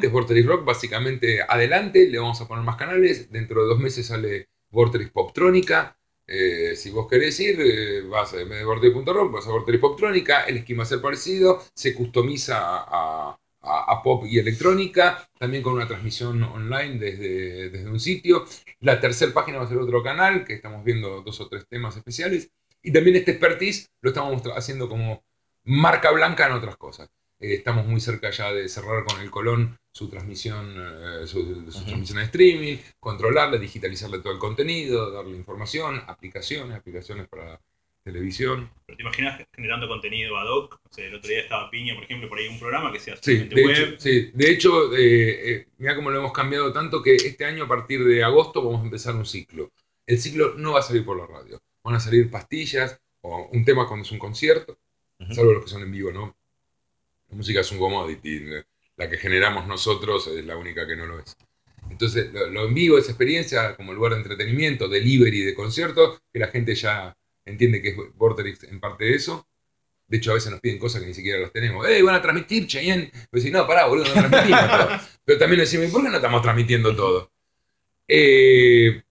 [0.00, 3.78] que es Vorterix Rock, básicamente adelante, le vamos a poner más canales, dentro de dos
[3.78, 5.96] meses sale Vorterix Poptrónica,
[6.26, 10.78] eh, si vos querés ir, eh, vas a, en vas a Vorterix Poptrónica, el esquema
[10.78, 13.36] va a ser parecido, se customiza a,
[14.02, 18.46] pop y electrónica, también con una transmisión online desde, desde un sitio.
[18.80, 21.96] La tercera página va a ser otro canal, que estamos viendo dos o tres temas
[21.96, 22.50] especiales,
[22.82, 25.22] y también este expertise lo estamos haciendo como
[25.64, 27.10] marca blanca en otras cosas.
[27.40, 32.18] Eh, estamos muy cerca ya de cerrar con el Colón su transmisión, eh, su, transmisión
[32.18, 37.60] de streaming, controlarla, digitalizarle todo el contenido, darle información, aplicaciones, aplicaciones para
[38.02, 38.70] televisión.
[38.86, 40.80] Pero te imaginas generando contenido ad hoc.
[40.88, 43.16] O sea, el otro día estaba Piña, por ejemplo, por ahí un programa que sea
[43.20, 43.70] Sí, de web.
[43.70, 47.64] hecho, sí, de hecho eh, eh, mira cómo lo hemos cambiado tanto que este año
[47.64, 49.70] a partir de agosto vamos a empezar un ciclo.
[50.06, 53.64] El ciclo no va a salir por la radio, van a salir pastillas o un
[53.64, 54.78] tema cuando es un concierto,
[55.30, 56.36] salvo los que son en vivo, ¿no?
[57.30, 58.44] La música es un commodity,
[58.96, 61.36] la que generamos nosotros es la única que no lo es.
[61.90, 66.38] Entonces, lo, lo en vivo, esa experiencia como lugar de entretenimiento, delivery de conciertos, que
[66.38, 69.46] la gente ya entiende que es Vorterix en parte de eso.
[70.06, 71.86] De hecho, a veces nos piden cosas que ni siquiera las tenemos.
[71.88, 73.10] ¡Eh, van a transmitir, Cheyenne!
[73.30, 74.88] Pues decís, no, pará, boludo, no transmitimos todo.
[75.24, 77.32] Pero también decimos, ¿y por qué no estamos transmitiendo todo?
[78.08, 79.02] Eh,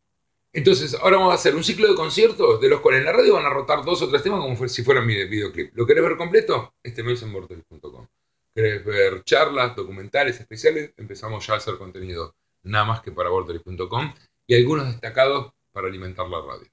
[0.52, 3.36] entonces, ahora vamos a hacer un ciclo de conciertos, de los cuales en la radio
[3.36, 5.76] van a rotar dos o tres temas como si fueran vide- videoclip.
[5.76, 6.74] ¿Lo querés ver completo?
[6.84, 8.08] Este mes en vortex.com.
[8.56, 10.92] ¿Querés ver charlas, documentales, especiales?
[10.98, 14.14] Empezamos ya a hacer contenido nada más que para vortex.com
[14.48, 16.68] y algunos destacados para alimentar la radio.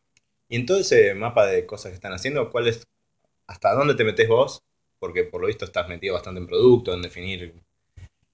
[0.49, 2.87] Y en todo ese mapa de cosas que están haciendo, ¿cuál es,
[3.47, 4.63] ¿hasta dónde te metes vos?
[4.99, 7.55] Porque por lo visto estás metido bastante en producto, en definir,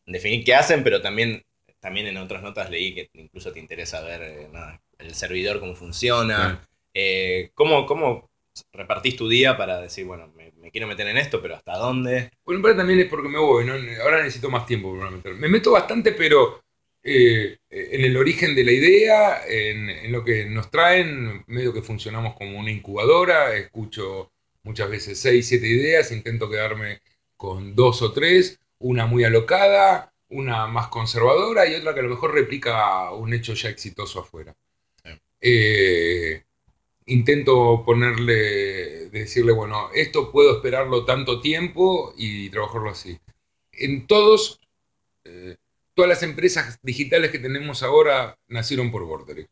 [0.07, 1.43] en definir qué hacen, pero también,
[1.81, 5.75] también en otras notas leí que incluso te interesa ver eh, nada, el servidor, cómo
[5.75, 6.67] funciona.
[6.95, 8.31] Eh, ¿cómo, ¿Cómo
[8.73, 12.31] repartís tu día para decir, bueno, me, me quiero meter en esto, pero hasta dónde?
[12.45, 13.75] Bueno, en parte también es porque me voy, ¿no?
[14.03, 15.41] ahora necesito más tiempo para meterme.
[15.41, 16.63] Me meto bastante, pero
[17.03, 21.83] eh, en el origen de la idea, en, en lo que nos traen, medio que
[21.83, 27.01] funcionamos como una incubadora, escucho muchas veces seis, siete ideas, intento quedarme
[27.37, 32.11] con dos o tres, una muy alocada, una más conservadora y otra que a lo
[32.11, 34.55] mejor replica un hecho ya exitoso afuera.
[35.45, 36.45] Eh,
[37.07, 43.19] intento ponerle, decirle, bueno, esto puedo esperarlo tanto tiempo y trabajarlo así.
[43.73, 44.61] En todos,
[45.25, 45.57] eh,
[45.95, 49.49] todas las empresas digitales que tenemos ahora nacieron por Vortex.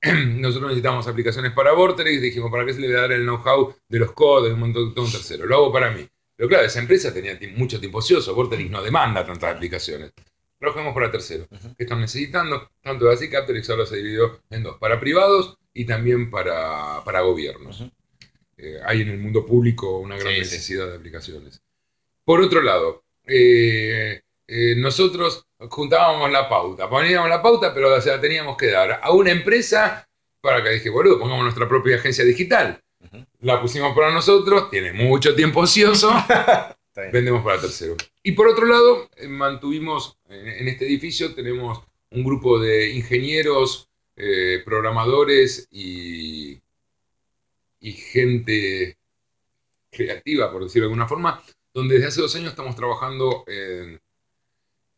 [0.02, 3.74] Nosotros necesitamos aplicaciones para Vortex, dijimos, ¿para qué se le va a dar el know-how
[3.88, 5.46] de los codes, de un montón de un tercero?
[5.46, 6.06] Lo hago para mí.
[6.36, 10.12] Pero claro, esa empresa tenía mucho tiempo ocioso, Vortex no demanda tantas aplicaciones.
[10.62, 11.48] Trabajamos para terceros.
[11.50, 11.74] Ujú.
[11.76, 12.70] ¿Qué están necesitando?
[12.80, 17.22] Tanto así que Apteryx ahora se dividió en dos, para privados y también para, para
[17.22, 17.84] gobiernos.
[18.56, 20.40] Eh, hay en el mundo público una gran Sí, sí.
[20.40, 21.60] necesidad de aplicaciones.
[22.24, 28.20] Por otro lado, eh, eh, nosotros juntábamos la pauta, poníamos la pauta, pero se la
[28.20, 30.08] teníamos que dar a una empresa
[30.40, 32.80] para que dije, boludo, pongamos nuestra propia agencia digital.
[33.40, 36.12] La pusimos para nosotros, tiene mucho tiempo ocioso,
[37.12, 37.96] vendemos para tercero.
[38.22, 44.62] Y por otro lado, mantuvimos, en, en este edificio tenemos un grupo de ingenieros, eh,
[44.64, 46.60] programadores y,
[47.80, 48.96] y gente
[49.90, 51.42] creativa, por decirlo de alguna forma,
[51.74, 54.00] donde desde hace dos años estamos trabajando en,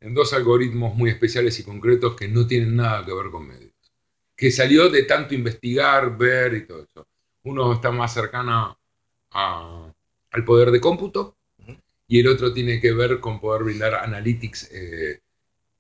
[0.01, 3.73] en dos algoritmos muy especiales y concretos que no tienen nada que ver con medios.
[4.37, 7.07] Que salió de tanto investigar, ver y todo eso.
[7.45, 8.79] Uno está más cercano
[9.33, 9.93] a-
[10.33, 11.37] al poder de cómputo
[12.09, 15.21] y el otro tiene que ver con poder brindar analytics eh,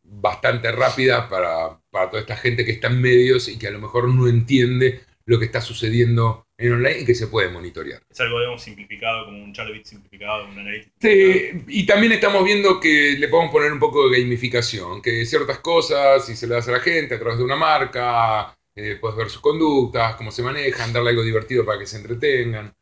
[0.05, 3.81] bastante rápida para, para toda esta gente que está en medios y que a lo
[3.81, 8.03] mejor no entiende lo que está sucediendo en online y que se puede monitorear.
[8.09, 10.93] Es algo, digamos, simplificado, como un Charlevit simplificado, un Analytics.
[11.01, 15.59] Sí, y también estamos viendo que le podemos poner un poco de gamificación, que ciertas
[15.61, 19.17] cosas, si se le das a la gente a través de una marca, eh, puedes
[19.17, 22.73] ver sus conductas, cómo se manejan, darle algo divertido para que se entretengan.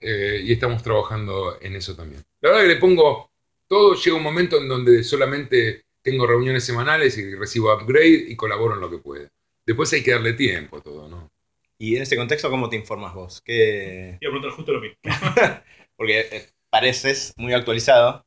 [0.00, 2.22] eh, y estamos trabajando en eso también.
[2.40, 3.30] La verdad que le pongo
[3.66, 8.74] todo, llega un momento en donde solamente tengo reuniones semanales y recibo upgrade y colaboro
[8.74, 9.28] en lo que pueda.
[9.66, 11.30] Después hay que darle tiempo a todo, ¿no?
[11.78, 13.40] Y en ese contexto, ¿cómo te informas vos?
[13.44, 14.18] ¿Qué...
[14.20, 14.96] Iba a preguntar justo lo mismo.
[15.96, 18.24] Porque eh, pareces muy actualizado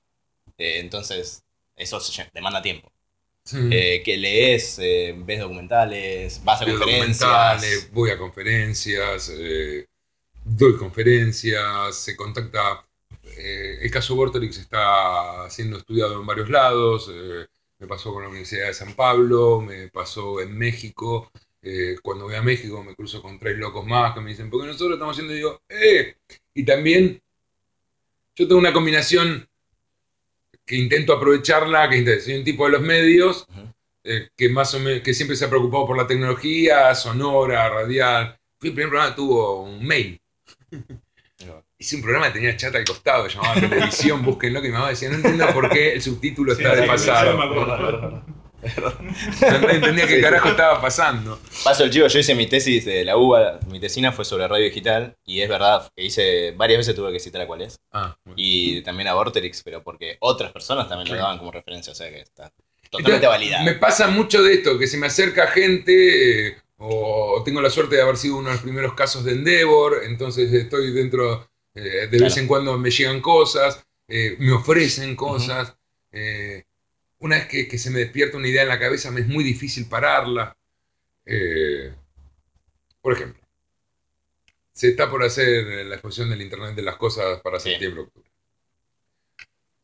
[0.58, 1.44] Eh, entonces,
[1.76, 2.92] eso se demanda tiempo.
[3.44, 3.58] Sí.
[3.72, 7.90] Eh, que lees, eh, ves documentales, vas a Veo conferencias.
[7.92, 9.88] voy a conferencias, eh,
[10.44, 12.86] doy conferencias, se contacta.
[13.38, 17.10] eh, el caso Vorterix está siendo estudiado en varios lados.
[17.82, 21.32] Me pasó con la Universidad de San Pablo, me pasó en México.
[21.64, 24.68] eh, cuando voy a México me cruzo con tres locos más que me dicen, porque
[24.68, 26.16] nosotros estamos haciendo, y digo, ¡eh!
[26.56, 27.22] Y también
[28.36, 29.48] yo tengo una combinación
[30.66, 33.48] que intento aprovecharla, que soy un tipo de los medios,
[34.04, 38.38] eh, que más o menos, que siempre se ha preocupado por la tecnología, sonora, radial.
[38.60, 40.20] Fui el primer programa que tuvo un mail.
[41.82, 45.10] Hice un programa que tenía chat al costado, llamaba televisión, búsquenlo, que mi mamá decía,
[45.10, 47.32] no entiendo por qué el subtítulo Sí, está desfasado.
[47.32, 48.24] sí, me acuerdo.
[49.42, 51.40] No entendía qué carajo estaba pasando.
[51.64, 54.64] Paso el chivo, yo hice mi tesis de la UBA, mi tesina fue sobre radio
[54.66, 58.16] digital, y es verdad que hice, varias veces tuve que citar a cuál es, Ah,
[58.24, 58.36] bueno.
[58.38, 62.12] y también a Vorterix, pero porque otras personas también lo daban como referencia, o sea
[62.12, 62.52] que está
[62.92, 63.66] totalmente Entonces, validado.
[63.66, 67.96] Me pasa mucho de esto, que se me acerca gente, eh, o tengo la suerte
[67.96, 72.20] de haber sido uno de los primeros casos de Endeavor, entonces estoy dentro, eh, de
[72.20, 75.76] vez en cuando me llegan cosas, eh, me ofrecen cosas.
[76.12, 76.66] eh,
[77.20, 79.44] una vez que, que se me despierta una idea en la cabeza, me es muy
[79.44, 80.58] difícil pararla.
[83.02, 83.42] Por ejemplo,
[84.74, 88.30] se está por hacer la exposición del Internet de las Cosas para septiembre-octubre.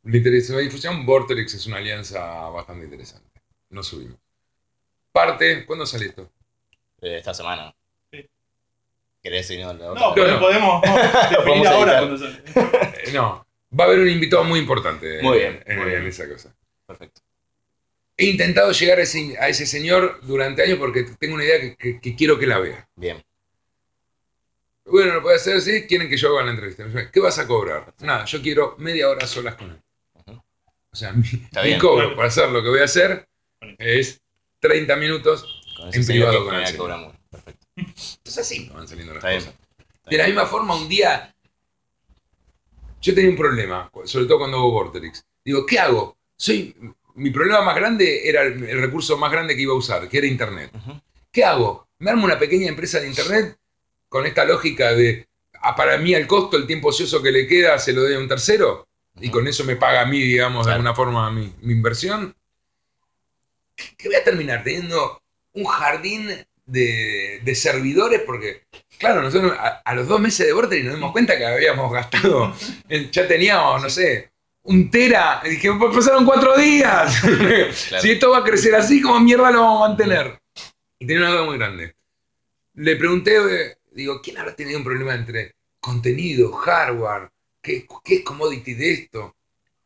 [0.03, 2.19] La difusión, Vortex es una alianza
[2.49, 3.41] bastante interesante.
[3.69, 4.17] No subimos.
[5.11, 6.31] Parte, ¿cuándo sale esto?
[7.01, 7.75] Esta semana.
[9.23, 9.73] ¿Querés no?
[9.95, 10.39] No, pero no.
[10.39, 12.41] podemos no, definir Podemos ahora cuando sale.
[13.05, 13.45] Eh, no,
[13.77, 16.01] va a haber un invitado muy importante Muy en- bien, en, muy bien.
[16.01, 16.55] en esa cosa.
[16.85, 17.21] Perfecto.
[18.15, 21.75] He intentado llegar a ese, a ese señor durante años porque tengo una idea que,
[21.75, 22.87] que- que quiero que la vea.
[22.95, 23.23] Bien.
[24.85, 26.85] Bueno, lo puede hacer así, quieren que yo haga la entrevista.
[27.11, 27.93] ¿Qué vas a cobrar?
[27.99, 29.81] Nada, yo quiero media hora solas con él.
[30.89, 31.79] O sea, mi, Está mi bien.
[31.79, 33.27] cobro para hacer lo que voy a hacer
[33.77, 34.21] es
[34.59, 35.61] 30 minutos.
[35.75, 37.16] Con En privado con me
[37.77, 39.67] Entonces así me van saliendo las Está cosas.
[40.09, 41.33] De la misma forma, un día
[43.01, 45.23] yo tenía un problema, sobre todo cuando hubo Vorterix.
[45.45, 46.17] Digo, ¿qué hago?
[46.35, 46.75] Soy,
[47.15, 50.17] mi problema más grande era el, el recurso más grande que iba a usar, que
[50.17, 50.71] era Internet.
[51.31, 51.87] ¿Qué hago?
[51.99, 53.57] ¿Me armo una pequeña empresa de Internet
[54.09, 55.27] con esta lógica de,
[55.61, 58.19] ah, para mí el costo, el tiempo ocioso que le queda, se lo doy a
[58.19, 58.87] un tercero?
[59.19, 62.35] Y con eso me paga a mí, digamos, de alguna forma mi, mi inversión.
[63.97, 65.21] Que voy a terminar teniendo
[65.53, 66.29] un jardín
[66.67, 68.63] de, de servidores porque,
[68.99, 72.53] claro, nosotros a, a los dos meses de Vortex nos dimos cuenta que habíamos gastado,
[73.11, 74.31] ya teníamos, no sé,
[74.63, 75.41] un tera.
[75.45, 77.21] Y dije, "Pues pasaron cuatro días.
[77.87, 78.01] Claro.
[78.01, 80.39] Si esto va a crecer así, como mierda lo vamos a mantener?
[80.99, 81.95] Y tenía una duda muy grande.
[82.73, 87.29] Le pregunté, eh, digo, ¿quién habrá tenido un problema entre contenido, hardware?
[87.61, 89.35] ¿Qué, qué es commodity de esto?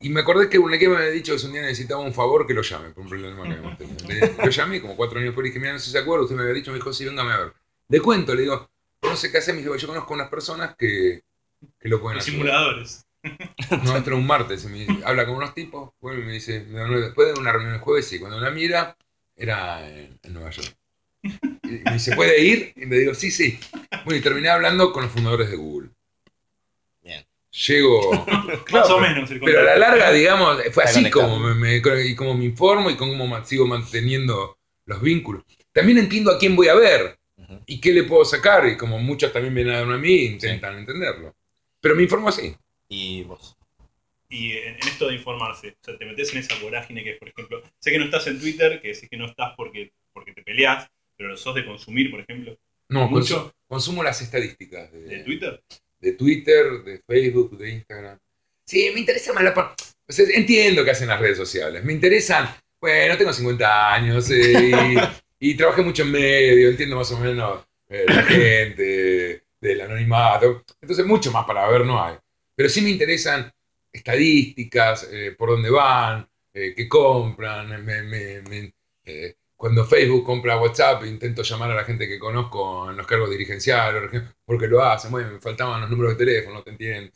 [0.02, 2.48] Y me acordé que un equipo me había dicho que un día necesitaba un favor,
[2.48, 4.04] que lo llame, por un problema que habíamos tenido.
[4.08, 6.24] Le- lo llamé como cuatro años después y dije, mira, no sé si se acuerda,
[6.24, 7.54] usted me había dicho, me dijo, sí, véngame a ver.
[7.90, 8.70] Le cuento, le digo,
[9.04, 11.24] no sé qué hacer, me dijo, yo conozco unas personas que,
[11.80, 12.34] que lo pueden Los hacer.
[12.34, 13.06] simuladores.
[13.84, 16.62] No, entra un martes y me dice- habla con unos tipos, vuelve y me dice,
[16.62, 18.98] me después de una reunión el jueves, y cuando la mira,
[19.36, 20.76] era en, en Nueva York.
[21.64, 22.74] Y me dice, ¿puede ir?
[22.76, 23.60] Y le digo, sí, sí.
[24.06, 25.90] Bueno, y terminé hablando con los fundadores de Google.
[27.52, 28.26] Llego.
[28.72, 29.30] Más o menos.
[29.30, 32.90] el Pero a la larga, digamos, fue así como me, me- y como me informo
[32.90, 35.44] y cómo sigo manteniendo los vínculos.
[35.74, 37.18] También entiendo a quién voy a ver
[37.66, 41.36] y qué le puedo sacar, y como muchos también vienen a mí, intentan entenderlo.
[41.82, 42.56] Pero me informo así.
[42.88, 43.58] Y vos.
[44.30, 47.20] Y en, en esto de informarse, o sea, te metes en esa vorágine que es,
[47.20, 50.34] por ejemplo, sé que no estás en Twitter, que decís que no estás porque, porque
[50.34, 50.88] te peleás,
[51.18, 53.48] pero sos de consumir, por ejemplo, No, Mucho.
[53.48, 55.62] consu- consumo las estadísticas de, de Twitter.
[56.02, 58.18] De Twitter, de Facebook, de Instagram.
[58.66, 59.84] Sí, me interesa más la parte.
[60.34, 61.84] Entiendo que hacen las redes sociales.
[61.84, 62.50] Me interesan.
[62.80, 64.72] Bueno, tengo 50 años eh,
[65.40, 70.64] y, y trabajé mucho en medio, entiendo más o menos eh, la gente, del anonimato.
[70.82, 72.16] Entonces, mucho más para ver no hay.
[72.56, 73.52] Pero sí me interesan
[73.94, 77.70] estadísticas, eh, por dónde van, eh, qué compran.
[77.86, 78.74] me- me- me-
[79.62, 84.09] cuando Facebook compra WhatsApp, intento llamar a la gente que conozco en los cargos dirigenciales,
[84.43, 85.12] porque lo hacen.
[85.12, 87.12] Bueno, me faltaban los números de teléfono, no te entiendo.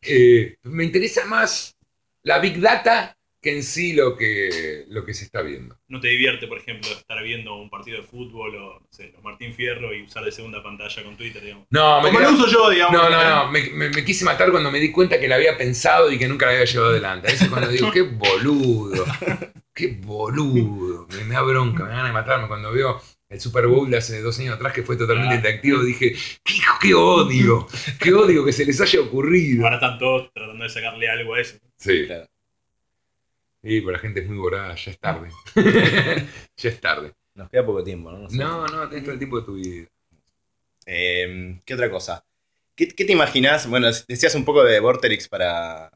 [0.00, 1.76] Eh, me interesa más
[2.22, 5.76] la Big Data que en sí lo que, lo que se está viendo.
[5.88, 9.22] ¿No te divierte, por ejemplo, estar viendo un partido de fútbol o, no sé, los
[9.24, 11.66] Martín Fierro y usar de segunda pantalla con Twitter, digamos?
[11.70, 12.96] No, me Como queda- lo uso yo, digamos.
[12.96, 15.56] no, no, no, me, me- me quise matar cuando me di cuenta que la había
[15.58, 17.26] pensado y que nunca la había llevado adelante.
[17.26, 19.04] A veces cuando digo, qué boludo,
[19.78, 22.48] qué boludo, me, me da bronca, me ganas de matarme.
[22.48, 25.36] Cuando veo el Super Bowl de hace dos años atrás que fue totalmente Ah.
[25.36, 27.68] interactivo, dije, qué, qué odio,
[28.00, 29.62] qué odio que se les haya ocurrido.
[29.64, 31.56] Ahora están todos tratando de sacarle algo a eso.
[31.76, 32.06] Sí.
[32.06, 32.26] Claro.
[33.62, 35.28] Sí, pero la gente es muy voraz, ya es tarde.
[36.56, 37.12] ya es tarde.
[37.34, 38.18] Nos queda poco tiempo, ¿no?
[38.18, 38.36] No sé.
[38.36, 39.86] No, no, tenés todo el tiempo de tu vida.
[40.86, 42.24] Eh, ¿Qué otra cosa?
[42.74, 43.68] ¿Qué, qué te imaginas?
[43.68, 45.90] Bueno, decías un poco de Vorterix para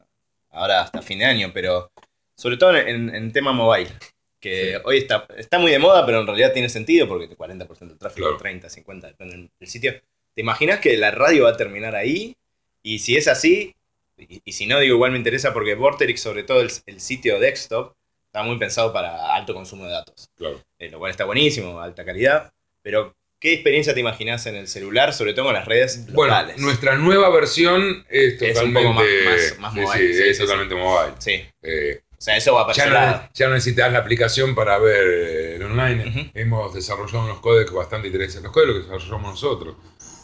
[0.51, 1.91] ahora hasta fin de año, pero
[2.43, 3.89] sobre todo en, en tema mobile,
[4.41, 4.81] que Sí.
[4.83, 7.97] hoy está, está muy de moda, pero en realidad tiene sentido porque el 40% del
[7.97, 8.37] tráfico, Claro.
[8.37, 9.93] 30, 50, depende del sitio.
[10.35, 12.35] ¿Te imaginas que la radio va a terminar ahí?
[12.83, 13.73] Y si es así,
[14.17, 17.39] y, y si no, digo, igual me interesa porque Vorterix, sobre todo el, el sitio
[17.39, 17.93] desktop,
[18.25, 20.61] está muy pensado para alto consumo de datos Claro.
[20.79, 22.51] eh, lo cual está buenísimo, alta calidad.
[22.81, 26.57] Pero, ¿qué experiencia te imaginas en el celular, sobre todo con las redes Bueno, locales?
[26.59, 28.81] nuestra nueva versión es Es un totalmente.
[28.81, 31.13] poco más- más- más sí, mobile, sí, sí, es sí, totalmente mobile.
[31.19, 34.77] Sí, Eh, sea, eso va para ya, ese no, ya no necesitas la aplicación para
[34.79, 36.31] ver eh, el online.
[36.33, 38.43] Hemos desarrollado unos códecs bastante interesantes.
[38.43, 39.75] Los códecs los desarrollamos nosotros.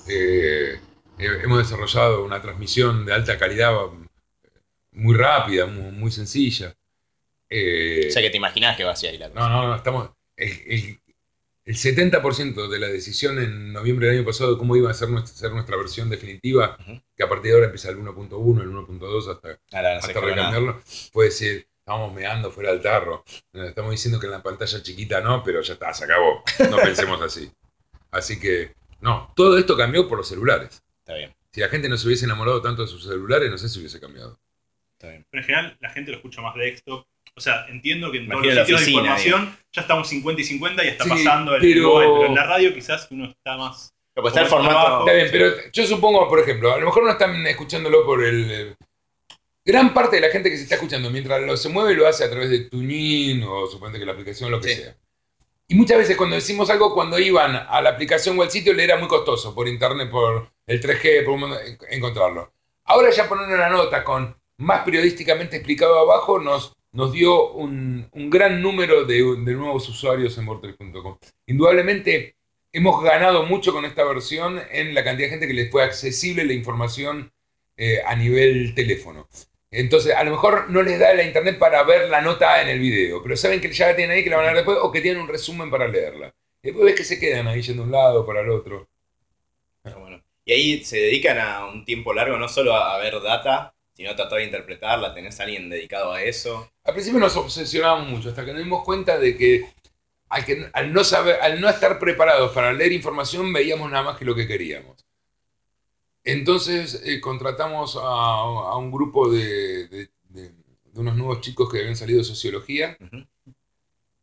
[0.08, 0.80] Eh,
[1.20, 3.74] eh, hemos desarrollado una transmisión de alta calidad
[4.92, 6.76] muy rápida, muy, muy sencilla.
[7.50, 9.40] Eh, O sea, que te imaginas que va hacia ahí la cosa.
[9.40, 10.10] no, no, no, estamos.
[10.36, 11.00] El, el-
[11.66, 15.10] el 70% de la decisión en noviembre del año pasado de cómo iba a ser
[15.10, 16.76] nuestra, ser nuestra versión definitiva,
[17.16, 19.58] que a partir de ahora empieza el 1.1, el 1.2 hasta, no
[20.00, 20.82] hasta a recambiarlo,
[21.14, 23.24] fue decir, estamos meando fuera del tarro.
[23.54, 26.44] Eh, Estamos diciendo que en la pantalla chiquita no, pero ya está, se acabó.
[26.70, 27.52] No pensemos así.
[28.12, 30.84] Así que, no, todo esto cambió por los celulares.
[31.00, 33.70] Está bien, Si la gente no se hubiese enamorado tanto de sus celulares, no sé
[33.70, 34.38] si hubiese cambiado.
[34.94, 35.26] está bien.
[35.32, 37.06] Pero en general la gente lo escucha más desktop.
[37.36, 40.42] O sea, entiendo que en todos Imagino los la sitios de información ya estamos 50
[40.42, 43.26] y 50 y está Sí, pasando el pero- mobile, pero en la radio quizás uno
[43.26, 43.94] está más...
[44.14, 44.86] Pero pues está el Como formato.
[44.86, 45.08] trabajo.
[45.08, 48.76] Está bien, pero yo supongo, por ejemplo, a lo mejor no están escuchándolo por el.
[49.66, 52.24] Gran parte de la gente que se está escuchando mientras lo se mueve lo hace
[52.24, 54.82] a través de TuneIn o suponete que la aplicación, lo que Sí.
[54.82, 54.96] sea.
[55.68, 58.84] Y muchas veces cuando decimos algo, cuando iban a la aplicación o al sitio, le
[58.84, 61.54] era muy costoso por internet, por el 3G, por un
[61.92, 62.52] encontrarlo.
[62.86, 68.30] Ahora ya poner una nota con más periodísticamente explicado abajo nos, nos dio un, un
[68.32, 71.18] gran número de, de nuevos usuarios en Vortex.com.
[71.46, 72.36] Indudablemente
[72.72, 76.46] hemos ganado mucho con esta versión en la cantidad de gente que les fue accesible
[76.46, 77.32] la información
[77.80, 79.30] eh, a nivel teléfono.
[79.72, 82.80] Entonces, a lo mejor no les da la internet para ver la nota en el
[82.80, 84.92] video, pero saben que ya la tienen ahí, que la van a ver después, o
[84.92, 86.34] que tienen un resumen para leerla.
[86.62, 88.90] Después ves que se quedan ahí yendo de un lado para el otro.
[89.82, 90.22] Pero bueno.
[90.44, 94.12] Y ahí se dedican a un tiempo largo no solo a, a ver data, sino
[94.12, 95.14] a tratar de interpretarla.
[95.14, 96.70] ¿Tenés a alguien dedicado a eso?
[96.84, 99.66] Al principio nos obsesionábamos mucho, hasta que nos dimos cuenta de que
[100.28, 104.18] al, que, al no saber, al no estar preparados para leer información, veíamos nada más
[104.18, 105.06] que lo que queríamos.
[106.32, 110.50] Entonces eh, contratamos a, a un grupo de, de- de-
[110.94, 113.26] de unos nuevos chicos que habían salido de sociología Ujú.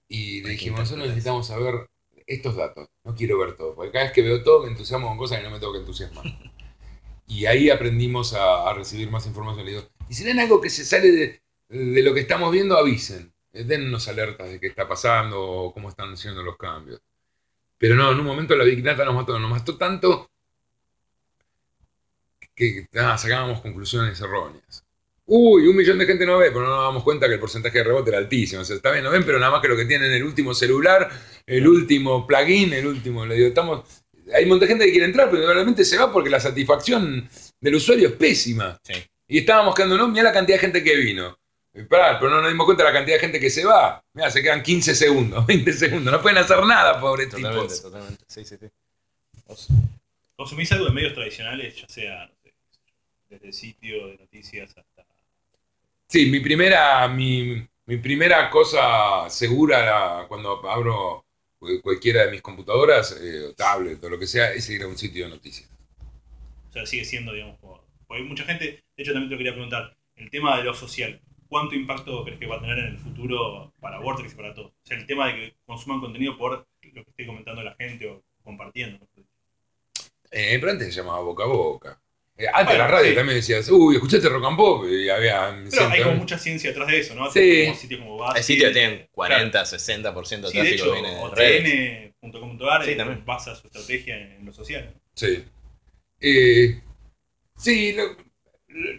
[0.09, 1.88] y le dijimos, nosotros necesitamos saber
[2.26, 5.18] estos datos, no quiero ver todo, porque cada vez que veo todo me entusiasmo con
[5.18, 6.24] cosas que no me tengo que entusiasmar.
[7.28, 9.66] Y ahí aprendimos a, a recibir más información.
[9.66, 12.76] Le digo, y si ven algo que se sale de, de lo que estamos viendo,
[12.78, 13.32] avisen.
[13.52, 17.00] Eh, Dennos alertas de qué está pasando o cómo están siendo los cambios.
[17.78, 20.30] Pero no, en un momento la Big Data nos mató, nos mató tanto
[22.57, 24.82] que sacábamos conclusiones erróneas.
[25.26, 27.78] Uy, un millón de gente no ve, pero no nos damos cuenta que el porcentaje
[27.78, 28.62] de rebote era altísimo.
[28.62, 30.54] O sea, está bien, no ven, pero nada más que lo que tienen el último
[30.54, 31.11] celular,
[31.44, 33.26] el último plugin, el último.
[33.26, 33.84] Le digo, estamos.
[34.34, 37.28] Hay un montón de gente que quiere entrar, pero realmente se va porque la satisfacción
[37.61, 38.78] del usuario es pésima.
[38.84, 38.94] Sí.
[39.28, 41.36] Y estábamos quedando, no, mira la cantidad de gente que vino.
[41.74, 44.02] Y pará, pero no nos dimos cuenta de la cantidad de gente que se va.
[44.14, 46.12] Mira, se quedan 15 segundos, 20 segundos.
[46.12, 47.82] No pueden hacer nada, pobres Totalmente, tipos.
[47.82, 48.24] totalmente.
[48.28, 48.66] Sí, sí, sí.
[49.46, 49.68] Vos-
[50.36, 52.30] ¿Consumís algo de medios tradicionales, ya sea
[53.29, 55.05] desde sitio de noticias hasta...
[56.09, 61.27] Sí, mi primera, mi, mi primera cosa segura cuando abro
[61.59, 64.87] cu- cualquiera de mis computadoras, eh, o tablet o lo que sea, es ir a
[64.89, 65.68] un sitio de noticias.
[66.68, 67.85] O sea, sigue siendo, digamos, como...
[68.07, 68.64] Porque hay mucha gente,
[68.97, 72.39] de hecho también te lo quería preguntar, el tema de lo social, ¿cuánto impacto crees
[72.39, 74.70] que va a tener en el futuro para Vortex y para todos?
[74.70, 78.09] O sea, el tema de que consuman contenido por lo que esté comentando la gente
[78.09, 79.05] o compartiendo.
[80.31, 82.01] Eh, pero antes se llamaba boca a boca.
[82.39, 83.14] Eh, antes Bueno, la radio sí.
[83.14, 85.59] también decías, uy, escuchaste rock and pop, y había...
[85.70, 87.30] Pero hay como mucha ciencia detrás de eso, ¿no?
[87.30, 87.64] Sí.
[87.66, 88.43] Como sitios como Hay BuzzFeed.
[88.43, 92.12] sitios que tienen 40, 60% de Sí, de tráfico hecho, viene de redes.
[92.20, 93.24] OTN.com.ar Sí, eh, también.
[93.24, 94.95] basa su estrategia en, en lo social.
[95.14, 95.45] Sí.
[96.20, 96.82] Eh,
[97.57, 98.05] sí, lo,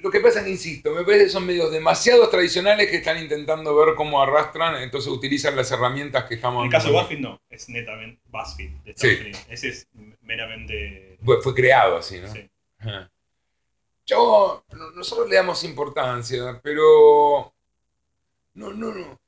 [0.01, 3.21] lo que pasa es que, insisto, me parece que son medios demasiado tradicionales que están
[3.21, 6.61] intentando ver cómo arrastran, entonces utilizan las herramientas que estamos...
[6.61, 9.21] En el caso de BuzzFeed no, es netamente BuzzFeed de Estados Sí.
[9.21, 9.45] Unidos.
[9.49, 9.87] Ese es
[10.21, 11.17] meramente...
[11.23, 12.33] Fue, fue creado así, ¿no?
[12.33, 12.49] sí.
[12.79, 13.11] Ajá.
[14.07, 17.53] Yo, no- nosotros le damos importancia, pero
[18.55, 19.19] no, no, no,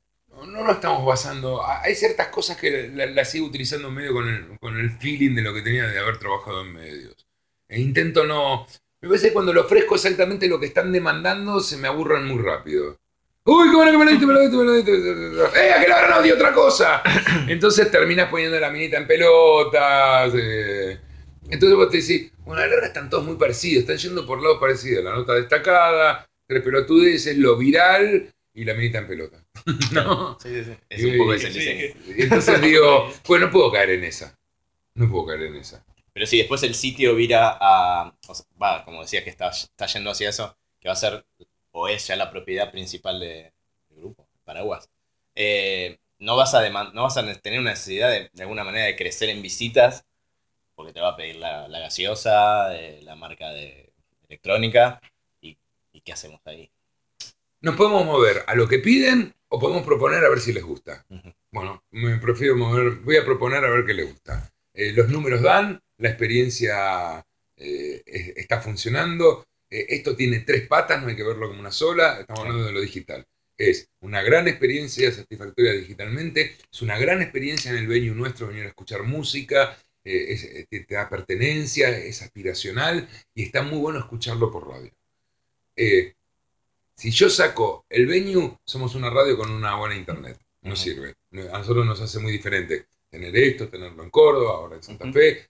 [0.46, 1.66] no, no estamos basando.
[1.66, 5.42] Hay ciertas cosas que la- las sigo utilizando medio con el, con el feeling de
[5.42, 7.28] lo que tenía de haber trabajado en medios.
[7.68, 8.66] E intento no.
[9.02, 12.42] Me parece que cuando le ofrezco exactamente lo que están demandando, se me aburran muy
[12.42, 12.98] rápido.
[13.46, 14.92] Uy, qué bueno que me lo diste, me lo diste, me lo diste.
[14.92, 17.02] ¡Eh, que le habrán audio otra cosa!
[17.48, 20.34] Entonces terminás poniendo la minita en pelotas.
[20.36, 21.00] eh.
[21.50, 24.60] Entonces vos te decís, bueno, a la están todos muy parecidos, están yendo por lados
[24.60, 25.04] parecidos.
[25.04, 29.44] La nota destacada, tres pelotudeces, lo viral y la minita en pelota.
[29.94, 30.38] ¿No?
[30.42, 30.78] Sí, sí, sí.
[30.90, 31.94] Es un poco ese Sí, diseño.
[32.18, 34.36] Entonces digo, pues no puedo caer en esa.
[34.96, 35.84] No puedo caer en esa.
[36.14, 38.14] Pero si después el sitio vira a.
[38.28, 41.26] o sea, va, como decías que está, está yendo hacia eso, que va a ser
[41.72, 43.54] o es ya la propiedad principal de-
[43.90, 44.90] del grupo, Paraguas.
[45.36, 48.96] eh, no, vas a no vas a tener una necesidad de, de alguna manera de
[48.96, 50.04] crecer en visitas,
[50.80, 53.92] porque te va a pedir la, la gaseosa, eh, la marca de
[54.30, 55.02] electrónica,
[55.42, 55.58] y,
[55.92, 56.72] y ¿qué hacemos ahí?
[57.60, 61.06] Nos podemos mover a lo que piden o podemos proponer a ver si les gusta.
[61.52, 64.50] Bueno, me prefiero mover, voy a proponer a ver qué les gusta.
[64.74, 67.26] Eh, los números dan, la experiencia
[67.58, 69.46] eh, es- está funcionando.
[69.70, 72.22] Esto tiene tres patas, no hay que verlo como una sola.
[72.22, 73.26] Estamos hablando de lo digital.
[73.58, 78.64] Es una gran experiencia satisfactoria digitalmente, es una gran experiencia en el venue nuestro venir
[78.64, 79.78] a escuchar música,
[80.12, 84.92] eh, es- eh, te, da pertenencia, es aspiracional y está muy bueno escucharlo por radio.
[85.76, 86.14] Eh,
[86.96, 90.38] si yo saco el venue, somos una radio con una buena internet.
[90.62, 91.14] No sirve.
[91.54, 95.12] A nosotros nos hace muy diferente tener esto, tenerlo en Córdoba, ahora en Santa.
[95.14, 95.48] Fe.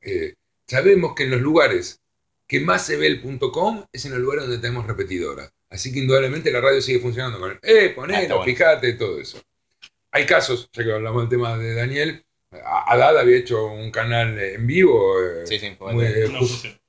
[0.00, 0.34] Eh,
[0.66, 2.00] sabemos que en los lugares
[2.46, 5.50] que más se ve el punto .com es en el lugar donde tenemos repetidoras.
[5.68, 8.44] Así que indudablemente la radio sigue funcionando con el, eh, Ah, ponelo, bueno.
[8.44, 9.42] fíjate, todo eso.
[10.12, 12.24] Hay casos, ya que hablamos del tema de Daniel,
[12.64, 16.40] Haddad había hecho un canal en vivo, eh, Sí, sí, fue- muy, eh, No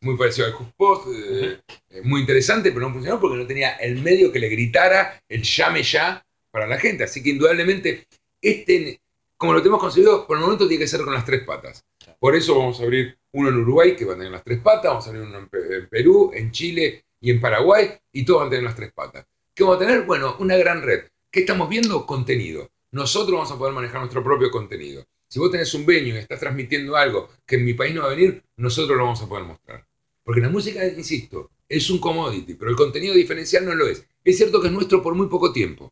[0.02, 1.60] muy parecido al HuffPost, eh,
[1.90, 5.44] eh, muy interesante, pero no funcionó porque no tenía el medio que le gritara el
[5.44, 7.04] llame ya para la gente.
[7.04, 8.08] Así que indudablemente,
[8.42, 9.00] este,
[9.38, 11.84] como lo tenemos conseguido, por el momento tiene que ser con las tres patas.
[12.20, 14.86] Por eso vamos a abrir uno en Uruguay que va a tener las tres patas,
[14.86, 18.48] vamos a abrir uno en, en Perú, en Chile y en Paraguay, y todos van
[18.48, 19.26] a tener las tres patas.
[19.54, 20.04] ¿Qué vamos a tener?
[20.04, 21.06] Bueno, una gran red.
[21.32, 22.06] ¿Qué estamos viendo?
[22.06, 22.70] Contenido.
[22.92, 25.04] Nosotros vamos a poder manejar nuestro propio contenido.
[25.28, 28.08] Si vos tenés un venue y estás transmitiendo algo que en mi país no va
[28.08, 29.86] a venir, nosotros lo vamos a poder mostrar.
[30.24, 34.06] Porque la música, insisto, es un commodity, pero el contenido diferencial no lo es.
[34.24, 35.92] Es cierto que es nuestro por muy poco tiempo.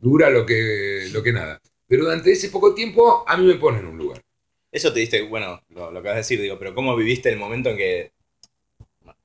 [0.00, 1.60] Dura lo que, lo que nada.
[1.86, 4.22] Pero durante ese poco tiempo a mí me pone en un lugar.
[4.70, 7.38] Eso te diste, bueno, lo, lo que vas a decir, digo, pero ¿cómo viviste el
[7.38, 8.12] momento en que,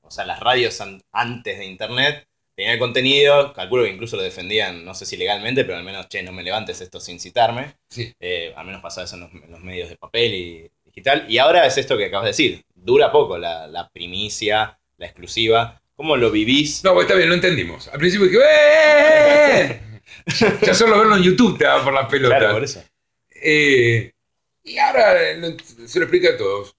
[0.02, 4.22] o sea, las radios an- antes de internet tenían el contenido, calculo que incluso lo
[4.22, 7.74] defendían, no sé si legalmente, pero al menos, che, no me levantes esto sin citarme,
[7.88, 8.12] Sí.
[8.20, 11.38] Eh, al menos pasaba eso en los, en los medios de papel y digital, y
[11.38, 16.16] ahora es esto que acabas de decir, dura poco la, la primicia, la exclusiva, ¿cómo
[16.16, 16.84] lo vivís?
[16.84, 17.88] No, pues está bien, lo entendimos.
[17.88, 19.80] Al principio dije, ¡eh!
[20.38, 22.38] Ya- ya solo verlo en YouTube te da por las pelotas.
[22.38, 22.82] Claro, por eso.
[23.30, 24.12] Eh,
[24.62, 26.74] y ahora eh, se lo explica a todos.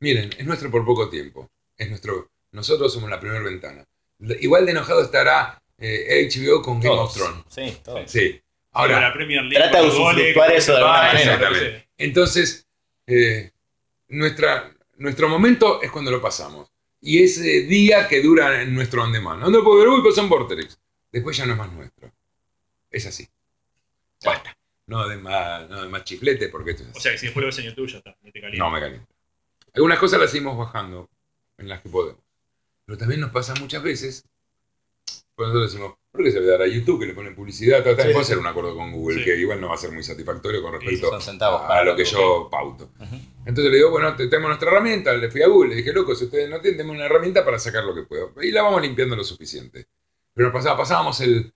[0.00, 1.48] Miren, es nuestro por poco tiempo.
[1.76, 3.84] Es nuestro, nosotros somos la primera ventana.
[4.40, 7.14] Igual de enojado estará eh, HBO con Game of.
[7.14, 7.44] Thrones.
[7.48, 8.10] Sí, todos.
[8.10, 8.40] Sí.
[8.72, 11.20] Ahora, la Premier League, trata de usufructuar eso de alguna manera.
[11.20, 11.88] Exactamente.
[11.98, 12.66] entonces,
[13.06, 13.50] eh,
[14.08, 16.70] nuestra, nuestro momento es cuando lo pasamos.
[17.00, 19.42] Y ese día que dura en nuestro on demand.
[19.42, 20.78] No lo puedo ver, uy, pasó en Vortex.
[21.10, 22.10] Después ya no es más nuestro.
[22.90, 23.28] Es así.
[24.24, 24.56] Basta.
[24.86, 26.98] No de más, no de más chiflete porque esto es así.
[26.98, 28.64] O sea que si después lo ves en YouTube ya está, ni te calienta.
[28.64, 29.08] No me calienta.
[29.74, 31.08] Algunas cosas las seguimos bajando
[31.58, 32.21] en las que podemos.
[32.92, 34.22] Pero también nos pasa muchas veces.
[35.34, 37.82] Por nosotros decimos, ¿por qué se le dará a YouTube que le ponen publicidad?
[37.82, 38.04] Tal, tal?
[38.08, 39.24] Sí, Puedo hacer un acuerdo con Google Sí.
[39.24, 42.90] que igual no va a ser muy satisfactorio con respecto a, lo que yo pauto.
[43.46, 45.14] Entonces le digo, bueno, te- tenemos nuestra herramienta.
[45.14, 47.58] Le fui a Google, le dije, loco, si ustedes no tienen, denme una herramienta para
[47.58, 48.34] sacar lo que puedo.
[48.42, 49.86] Y la vamos limpiando lo suficiente.
[50.34, 51.50] Pero pasaba, pasábamos el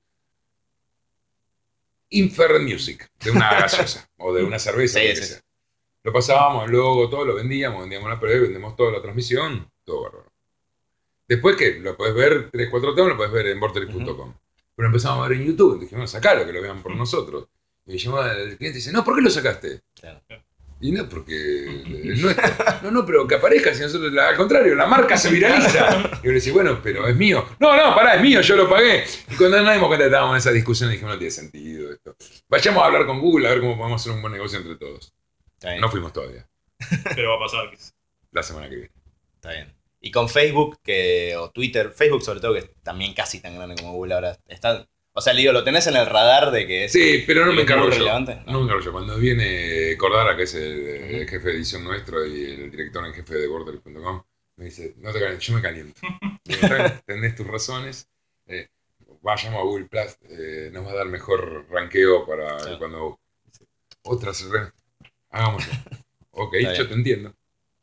[2.09, 5.01] Infer Music de una gaseosa o de una cerveza.
[5.01, 9.71] Sí, lo sí, pasábamos, luego todo lo vendíamos, vendíamos la pre, vendemos toda la transmisión,
[9.85, 10.26] todo bárbaro.
[11.29, 14.35] Después que lo puedes ver, 3, 4 temas, lo puedes ver en vortex.com.
[14.77, 17.49] Pero empezamos a ver en YouTube, dijimos, sacalo, que lo vean por nosotros.
[17.87, 19.81] Y me llamó el cliente y dice, no, ¿por qué lo sacaste?
[19.99, 20.21] Claro.
[20.79, 21.65] Y no, porque
[22.13, 22.45] es nuestro.
[22.83, 25.89] No, no, pero que aparezca, si nosotros, la- al contrario, la marca se viraliza.
[26.23, 27.47] Y yo le decía, bueno, pero es mío.
[27.59, 29.05] No, no, pará, es mío, yo lo pagué.
[29.31, 32.15] Y cuando nos dimos cuenta que estábamos en esa discusión, dijimos, no tiene sentido esto.
[32.49, 35.15] Vayamos a hablar con Google a ver cómo podemos hacer un buen negocio entre todos.
[35.55, 36.47] Está No fuimos todavía,
[37.15, 37.71] Pero va a pasar.
[38.33, 38.91] la semana que viene.
[39.37, 39.73] está bien.
[40.07, 43.75] Y con Facebook que, o Twitter, Facebook sobre todo, que es también casi tan grande
[43.75, 46.85] como Google ahora, está, o sea, le digo, ¿lo tenés en el radar de que
[46.85, 47.91] es, Sí, pero no me encargo yo.
[47.91, 48.41] relevante?
[48.47, 48.93] No me encargo yo.
[48.93, 53.35] Cuando viene Cordara, que es el, jefe de edición nuestro y el director en jefe
[53.35, 54.23] de Border.com,
[54.59, 56.01] me dice, no te calientes, yo me caliento.
[56.45, 58.09] Digo, "Está bien, Tenés tus razones.
[58.47, 58.69] eh,
[59.23, 62.71] vayamos a Google Plus, eh, nos va a dar mejor ranqueo para Sí.
[62.79, 63.19] cuando
[64.03, 64.47] otras
[65.31, 65.73] hagámoslo.
[66.39, 67.35] Ok, yo te entiendo.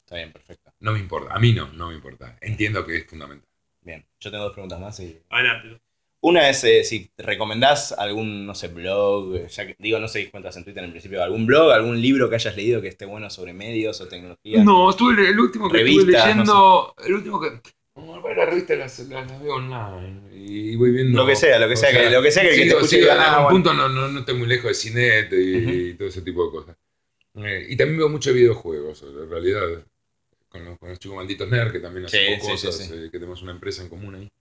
[0.05, 0.62] Está bien, perfecto.
[0.83, 1.33] No me importa.
[1.33, 2.37] A mí no, no me importa.
[2.41, 3.47] Entiendo que es fundamental.
[3.81, 5.17] Bien, yo tengo dos preguntas más y...
[5.29, 5.79] Adelante.
[6.21, 10.29] Una es eh, si recomendás algún, no sé, blog, ya que, digo, no sé si
[10.29, 13.29] cuentas en Twitter en principio, algún blog, algún libro que hayas leído que esté bueno
[13.29, 14.63] sobre medios o tecnología.
[14.63, 16.95] No, estuve el último que estuve Revistas, leyendo.
[17.05, 17.47] El último que.
[17.95, 20.21] No, bueno, las revistas las, las, las veo online.
[20.33, 21.19] Y voy viendo.
[21.19, 23.39] Lo que sea, lo que sea, que, lo que sea que, te escuche en "Ah,
[23.41, 23.49] bueno".
[23.49, 26.51] punto no, no, no estoy muy lejos de Cinet y, y todo ese tipo de
[26.51, 26.77] cosas.
[27.35, 29.61] Eh, y también veo muchos videojuegos, en realidad.
[30.53, 32.93] Con los, con los chicos malditos nerd, que también hacemos sí, cosas, sí.
[32.93, 34.31] eh, que tenemos una empresa en común ahí.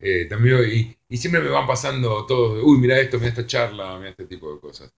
[0.00, 3.98] Eh, también y, y siempre me van pasando todos, uy, mira esto, mira esta charla,
[3.98, 4.90] mira este tipo de cosas.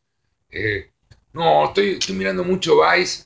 [0.48, 0.92] Eh,
[1.32, 3.24] no, estoy, estoy mirando mucho Vice.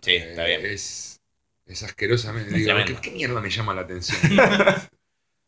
[0.00, 0.64] Sí, está bien.
[0.64, 1.20] Es,
[1.66, 2.54] es asquerosamente.
[2.54, 2.72] Digo,
[3.02, 4.18] ¿qué, mierda me llama la atención?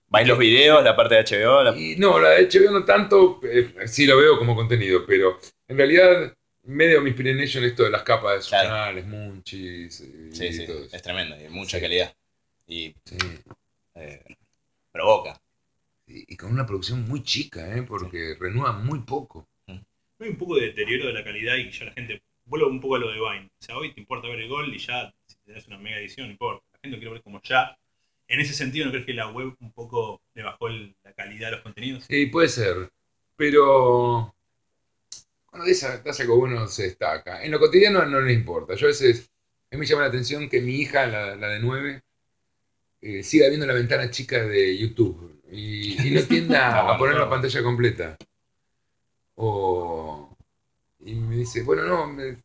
[0.09, 1.63] ¿Vais los videos, la parte de HBO?
[1.63, 3.41] la- y no, la de HBO no tanto,
[3.87, 8.35] sí lo veo como contenido, pero en realidad medio mi inspiration esto de las capas
[8.37, 8.69] de sus Claro.
[8.69, 10.97] canales, Munchies y, Sí, sí, todo eso.
[10.97, 11.83] es tremendo, y mucha Sí.
[11.83, 12.15] calidad.
[12.67, 13.17] Y Sí.
[13.95, 14.23] eh,
[14.93, 15.41] provoca.
[16.07, 17.83] Y, y con una producción muy chica, ¿eh?
[17.83, 19.49] porque renueva muy poco.
[19.69, 22.23] Hay un poco de deterioro de la calidad y ya la gente.
[22.45, 23.47] Vuelvo un poco a lo de Vine.
[23.47, 26.27] O sea, hoy te importa ver el gol y ya, si tenés una mega edición,
[26.27, 26.65] no importa.
[26.73, 27.77] La gente quiere ver como ya.
[28.29, 31.49] En ese sentido, ¿no crees que la web un poco le bajó el- la calidad
[31.49, 32.05] de los contenidos?
[32.05, 32.91] Sí, puede ser,
[33.37, 34.35] pero
[35.51, 37.43] cuando ves a- hace algo bueno se destaca.
[37.45, 38.75] En lo cotidiano no le importa.
[38.75, 39.31] Yo a veces,
[39.71, 42.03] a mí me llama la atención que mi hija, la, la de 9,
[43.03, 47.17] eh, siga viendo la ventana chica de YouTube y, y no tienda bueno, a poner
[47.17, 48.17] la pantalla completa.
[49.37, 50.37] O,
[51.01, 52.43] y me dice, bueno, no, me-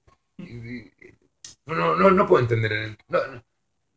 [1.66, 2.98] no, no, no, puedo entender.
[3.10, 3.20] No,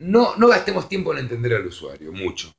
[0.00, 2.52] no, no gastemos tiempo en entender al usuario, mucho.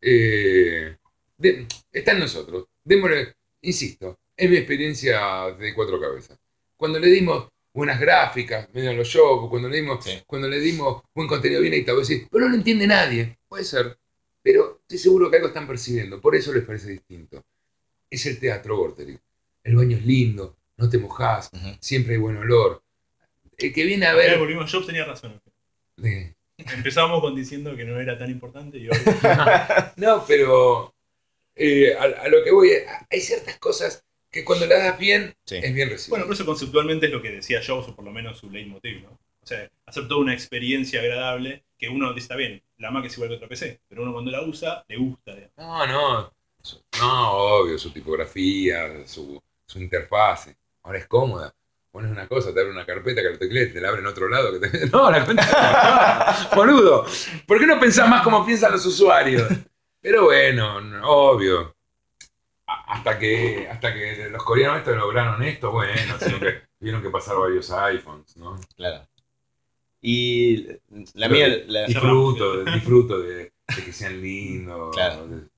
[0.00, 0.96] Eh,
[1.38, 2.66] de- está en nosotros.
[2.84, 6.38] Démosle, insisto, es mi experiencia de cuatro cabezas.
[6.76, 10.22] Cuando le dimos buenas gráficas, medio los shows, cuando le dimos, Sí.
[10.26, 13.38] cuando le dimos buen contenido bien editado, decís, pero no lo entiende nadie.
[13.48, 13.96] Puede ser,
[14.42, 17.42] pero estoy seguro que algo están percibiendo, por eso les parece distinto.
[18.10, 19.20] Es el teatro Vorterix.
[19.64, 22.82] El baño es lindo, no te mojás, siempre hay buen olor.
[23.56, 24.30] El que viene a Ver.
[24.30, 24.38] ver.
[24.40, 25.40] volvimos, Jobs tenía razón.
[26.02, 28.96] Eh, Empezamos con diciendo que no era tan importante y hoy.
[29.96, 30.94] No, pero
[31.54, 32.70] eh, a, a lo que voy,
[33.10, 35.56] hay ciertas cosas que cuando las das bien, Sí.
[35.62, 36.10] es bien recibido.
[36.10, 39.02] Bueno, pero eso conceptualmente es lo que decía Jobs, o por lo menos su leitmotiv,
[39.02, 39.10] ¿no?
[39.10, 43.14] O sea, hacer toda una experiencia agradable que uno dice, está bien, la Mac es
[43.14, 45.34] igual que otra PC, pero uno cuando la usa, le gusta.
[45.34, 45.52] digamos.
[45.56, 46.32] No, no,
[47.00, 50.56] no, obvio, su tipografía, su, su interfase.
[50.84, 51.54] Ahora es cómoda.
[51.90, 54.28] Pones una cosa, te abre una carpeta que lo teclees, te la abre en otro
[54.28, 54.58] lado.
[54.58, 54.86] Que te...
[54.90, 56.50] No, la cuenta.
[56.56, 57.04] Boludo,
[57.46, 59.46] ¿por qué no pensás más como piensan los usuarios?
[60.00, 61.76] Pero bueno, no, obvio.
[62.92, 67.70] Hasta que, hasta que los coreanos lograron esto, bueno, tuvieron que, tuvieron que pasar varios
[67.70, 68.60] iPhones, ¿no?
[68.76, 69.08] Claro.
[70.02, 70.66] Y
[71.14, 73.36] la mía, la- Disfruto, disfruto de,
[73.76, 74.94] de que sean lindos.
[74.94, 75.26] Claro.
[75.26, 75.48] de-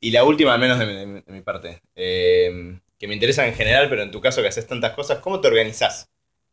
[0.00, 3.14] y la última, al menos de mi, de mi- de mi parte, eh, que me
[3.14, 6.08] interesa en general, pero en tu caso que haces tantas cosas, ¿cómo te organizás?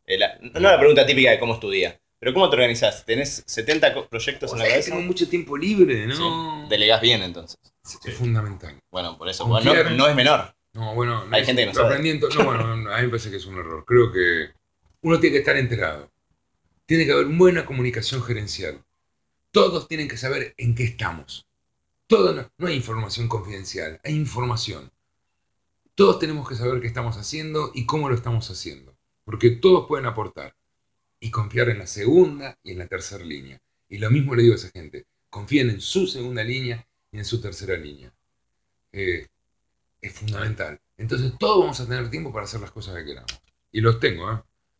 [0.05, 3.03] Eh, la- no la pregunta típica de cómo es tu día, pero ¿cómo te organizás?
[3.05, 4.91] ¿Tenés 70 co- proyectos en la cabeza?
[4.91, 6.15] tengo mucho tiempo libre, ¿no?
[6.15, 6.69] Sí.
[6.69, 7.59] Delegás bien entonces.
[8.03, 8.79] Es fundamental.
[8.91, 9.45] Bueno, por eso.
[9.45, 10.55] Bueno, no, no es menor.
[10.73, 11.99] No, bueno, Hay es- gente que no sabe.
[12.19, 13.85] No, bueno, no, a mí me parece que es un error.
[13.85, 14.49] Creo que
[15.01, 16.11] uno tiene que estar enterado.
[16.85, 18.83] Tiene que haber buena comunicación gerencial.
[19.51, 21.47] Todos tienen que saber en qué estamos.
[22.07, 24.91] Todo no, no hay información confidencial, hay información.
[25.95, 28.95] Todos tenemos que saber qué estamos haciendo y cómo lo estamos haciendo.
[29.23, 30.55] Porque todos pueden aportar.
[31.19, 33.59] Y confiar en la segunda y en la tercera línea.
[33.87, 35.05] Y lo mismo le digo a esa gente.
[35.29, 36.85] Confíen en su segunda línea
[37.15, 38.11] y en su tercera línea.
[38.91, 39.25] Eh,
[40.01, 40.77] es fundamental.
[40.97, 43.31] Entonces todos vamos a tener tiempo para hacer las cosas que queramos.
[43.71, 44.37] Y los tengo, ¿eh?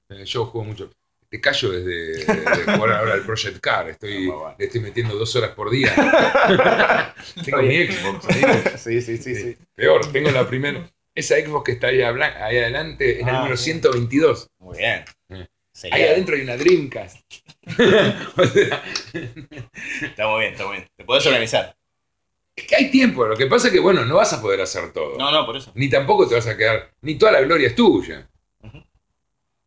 [0.10, 0.92] Eh, Yo juego mucho.
[1.30, 3.90] Te callo desde de jugar ahora al Project Car.
[3.90, 5.94] Estoy, le estoy metiendo dos horas por día.
[7.46, 8.26] tengo mi Xbox.
[8.82, 9.58] Sí, sí, sí, sí.
[9.76, 10.90] Peor, tengo la primera.
[11.14, 13.64] Esa Xbox que está ahí, ahí adelante, en el Ah, número sí.
[13.72, 14.50] 122.
[14.60, 15.06] Muy bien.
[15.30, 15.48] Eh.
[15.74, 17.18] Sería- Ahí adentro hay una Dreamcast.
[18.38, 18.84] o sea,
[20.02, 20.88] Está muy bien, está muy bien.
[20.96, 21.76] Te podés organizar.
[22.56, 23.26] Es que hay tiempo.
[23.26, 25.18] Lo que pasa es que, bueno, no vas a poder hacer todo.
[25.18, 25.72] No, no, por eso.
[25.76, 26.91] Ni tampoco te vas a quedar.
[27.01, 28.30] Ni toda la gloria es tuya.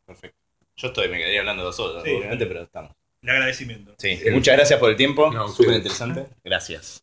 [0.07, 0.39] Perfecto.
[0.77, 2.11] Yo estoy, me quedaría hablando dos horas, Sí.
[2.11, 2.93] obviamente, pero estamos.
[3.23, 3.95] El agradecimiento.
[3.99, 5.31] Sí, El- muchas gracias por el tiempo.
[5.33, 6.27] No, Súper interesante.
[6.45, 7.03] Gracias.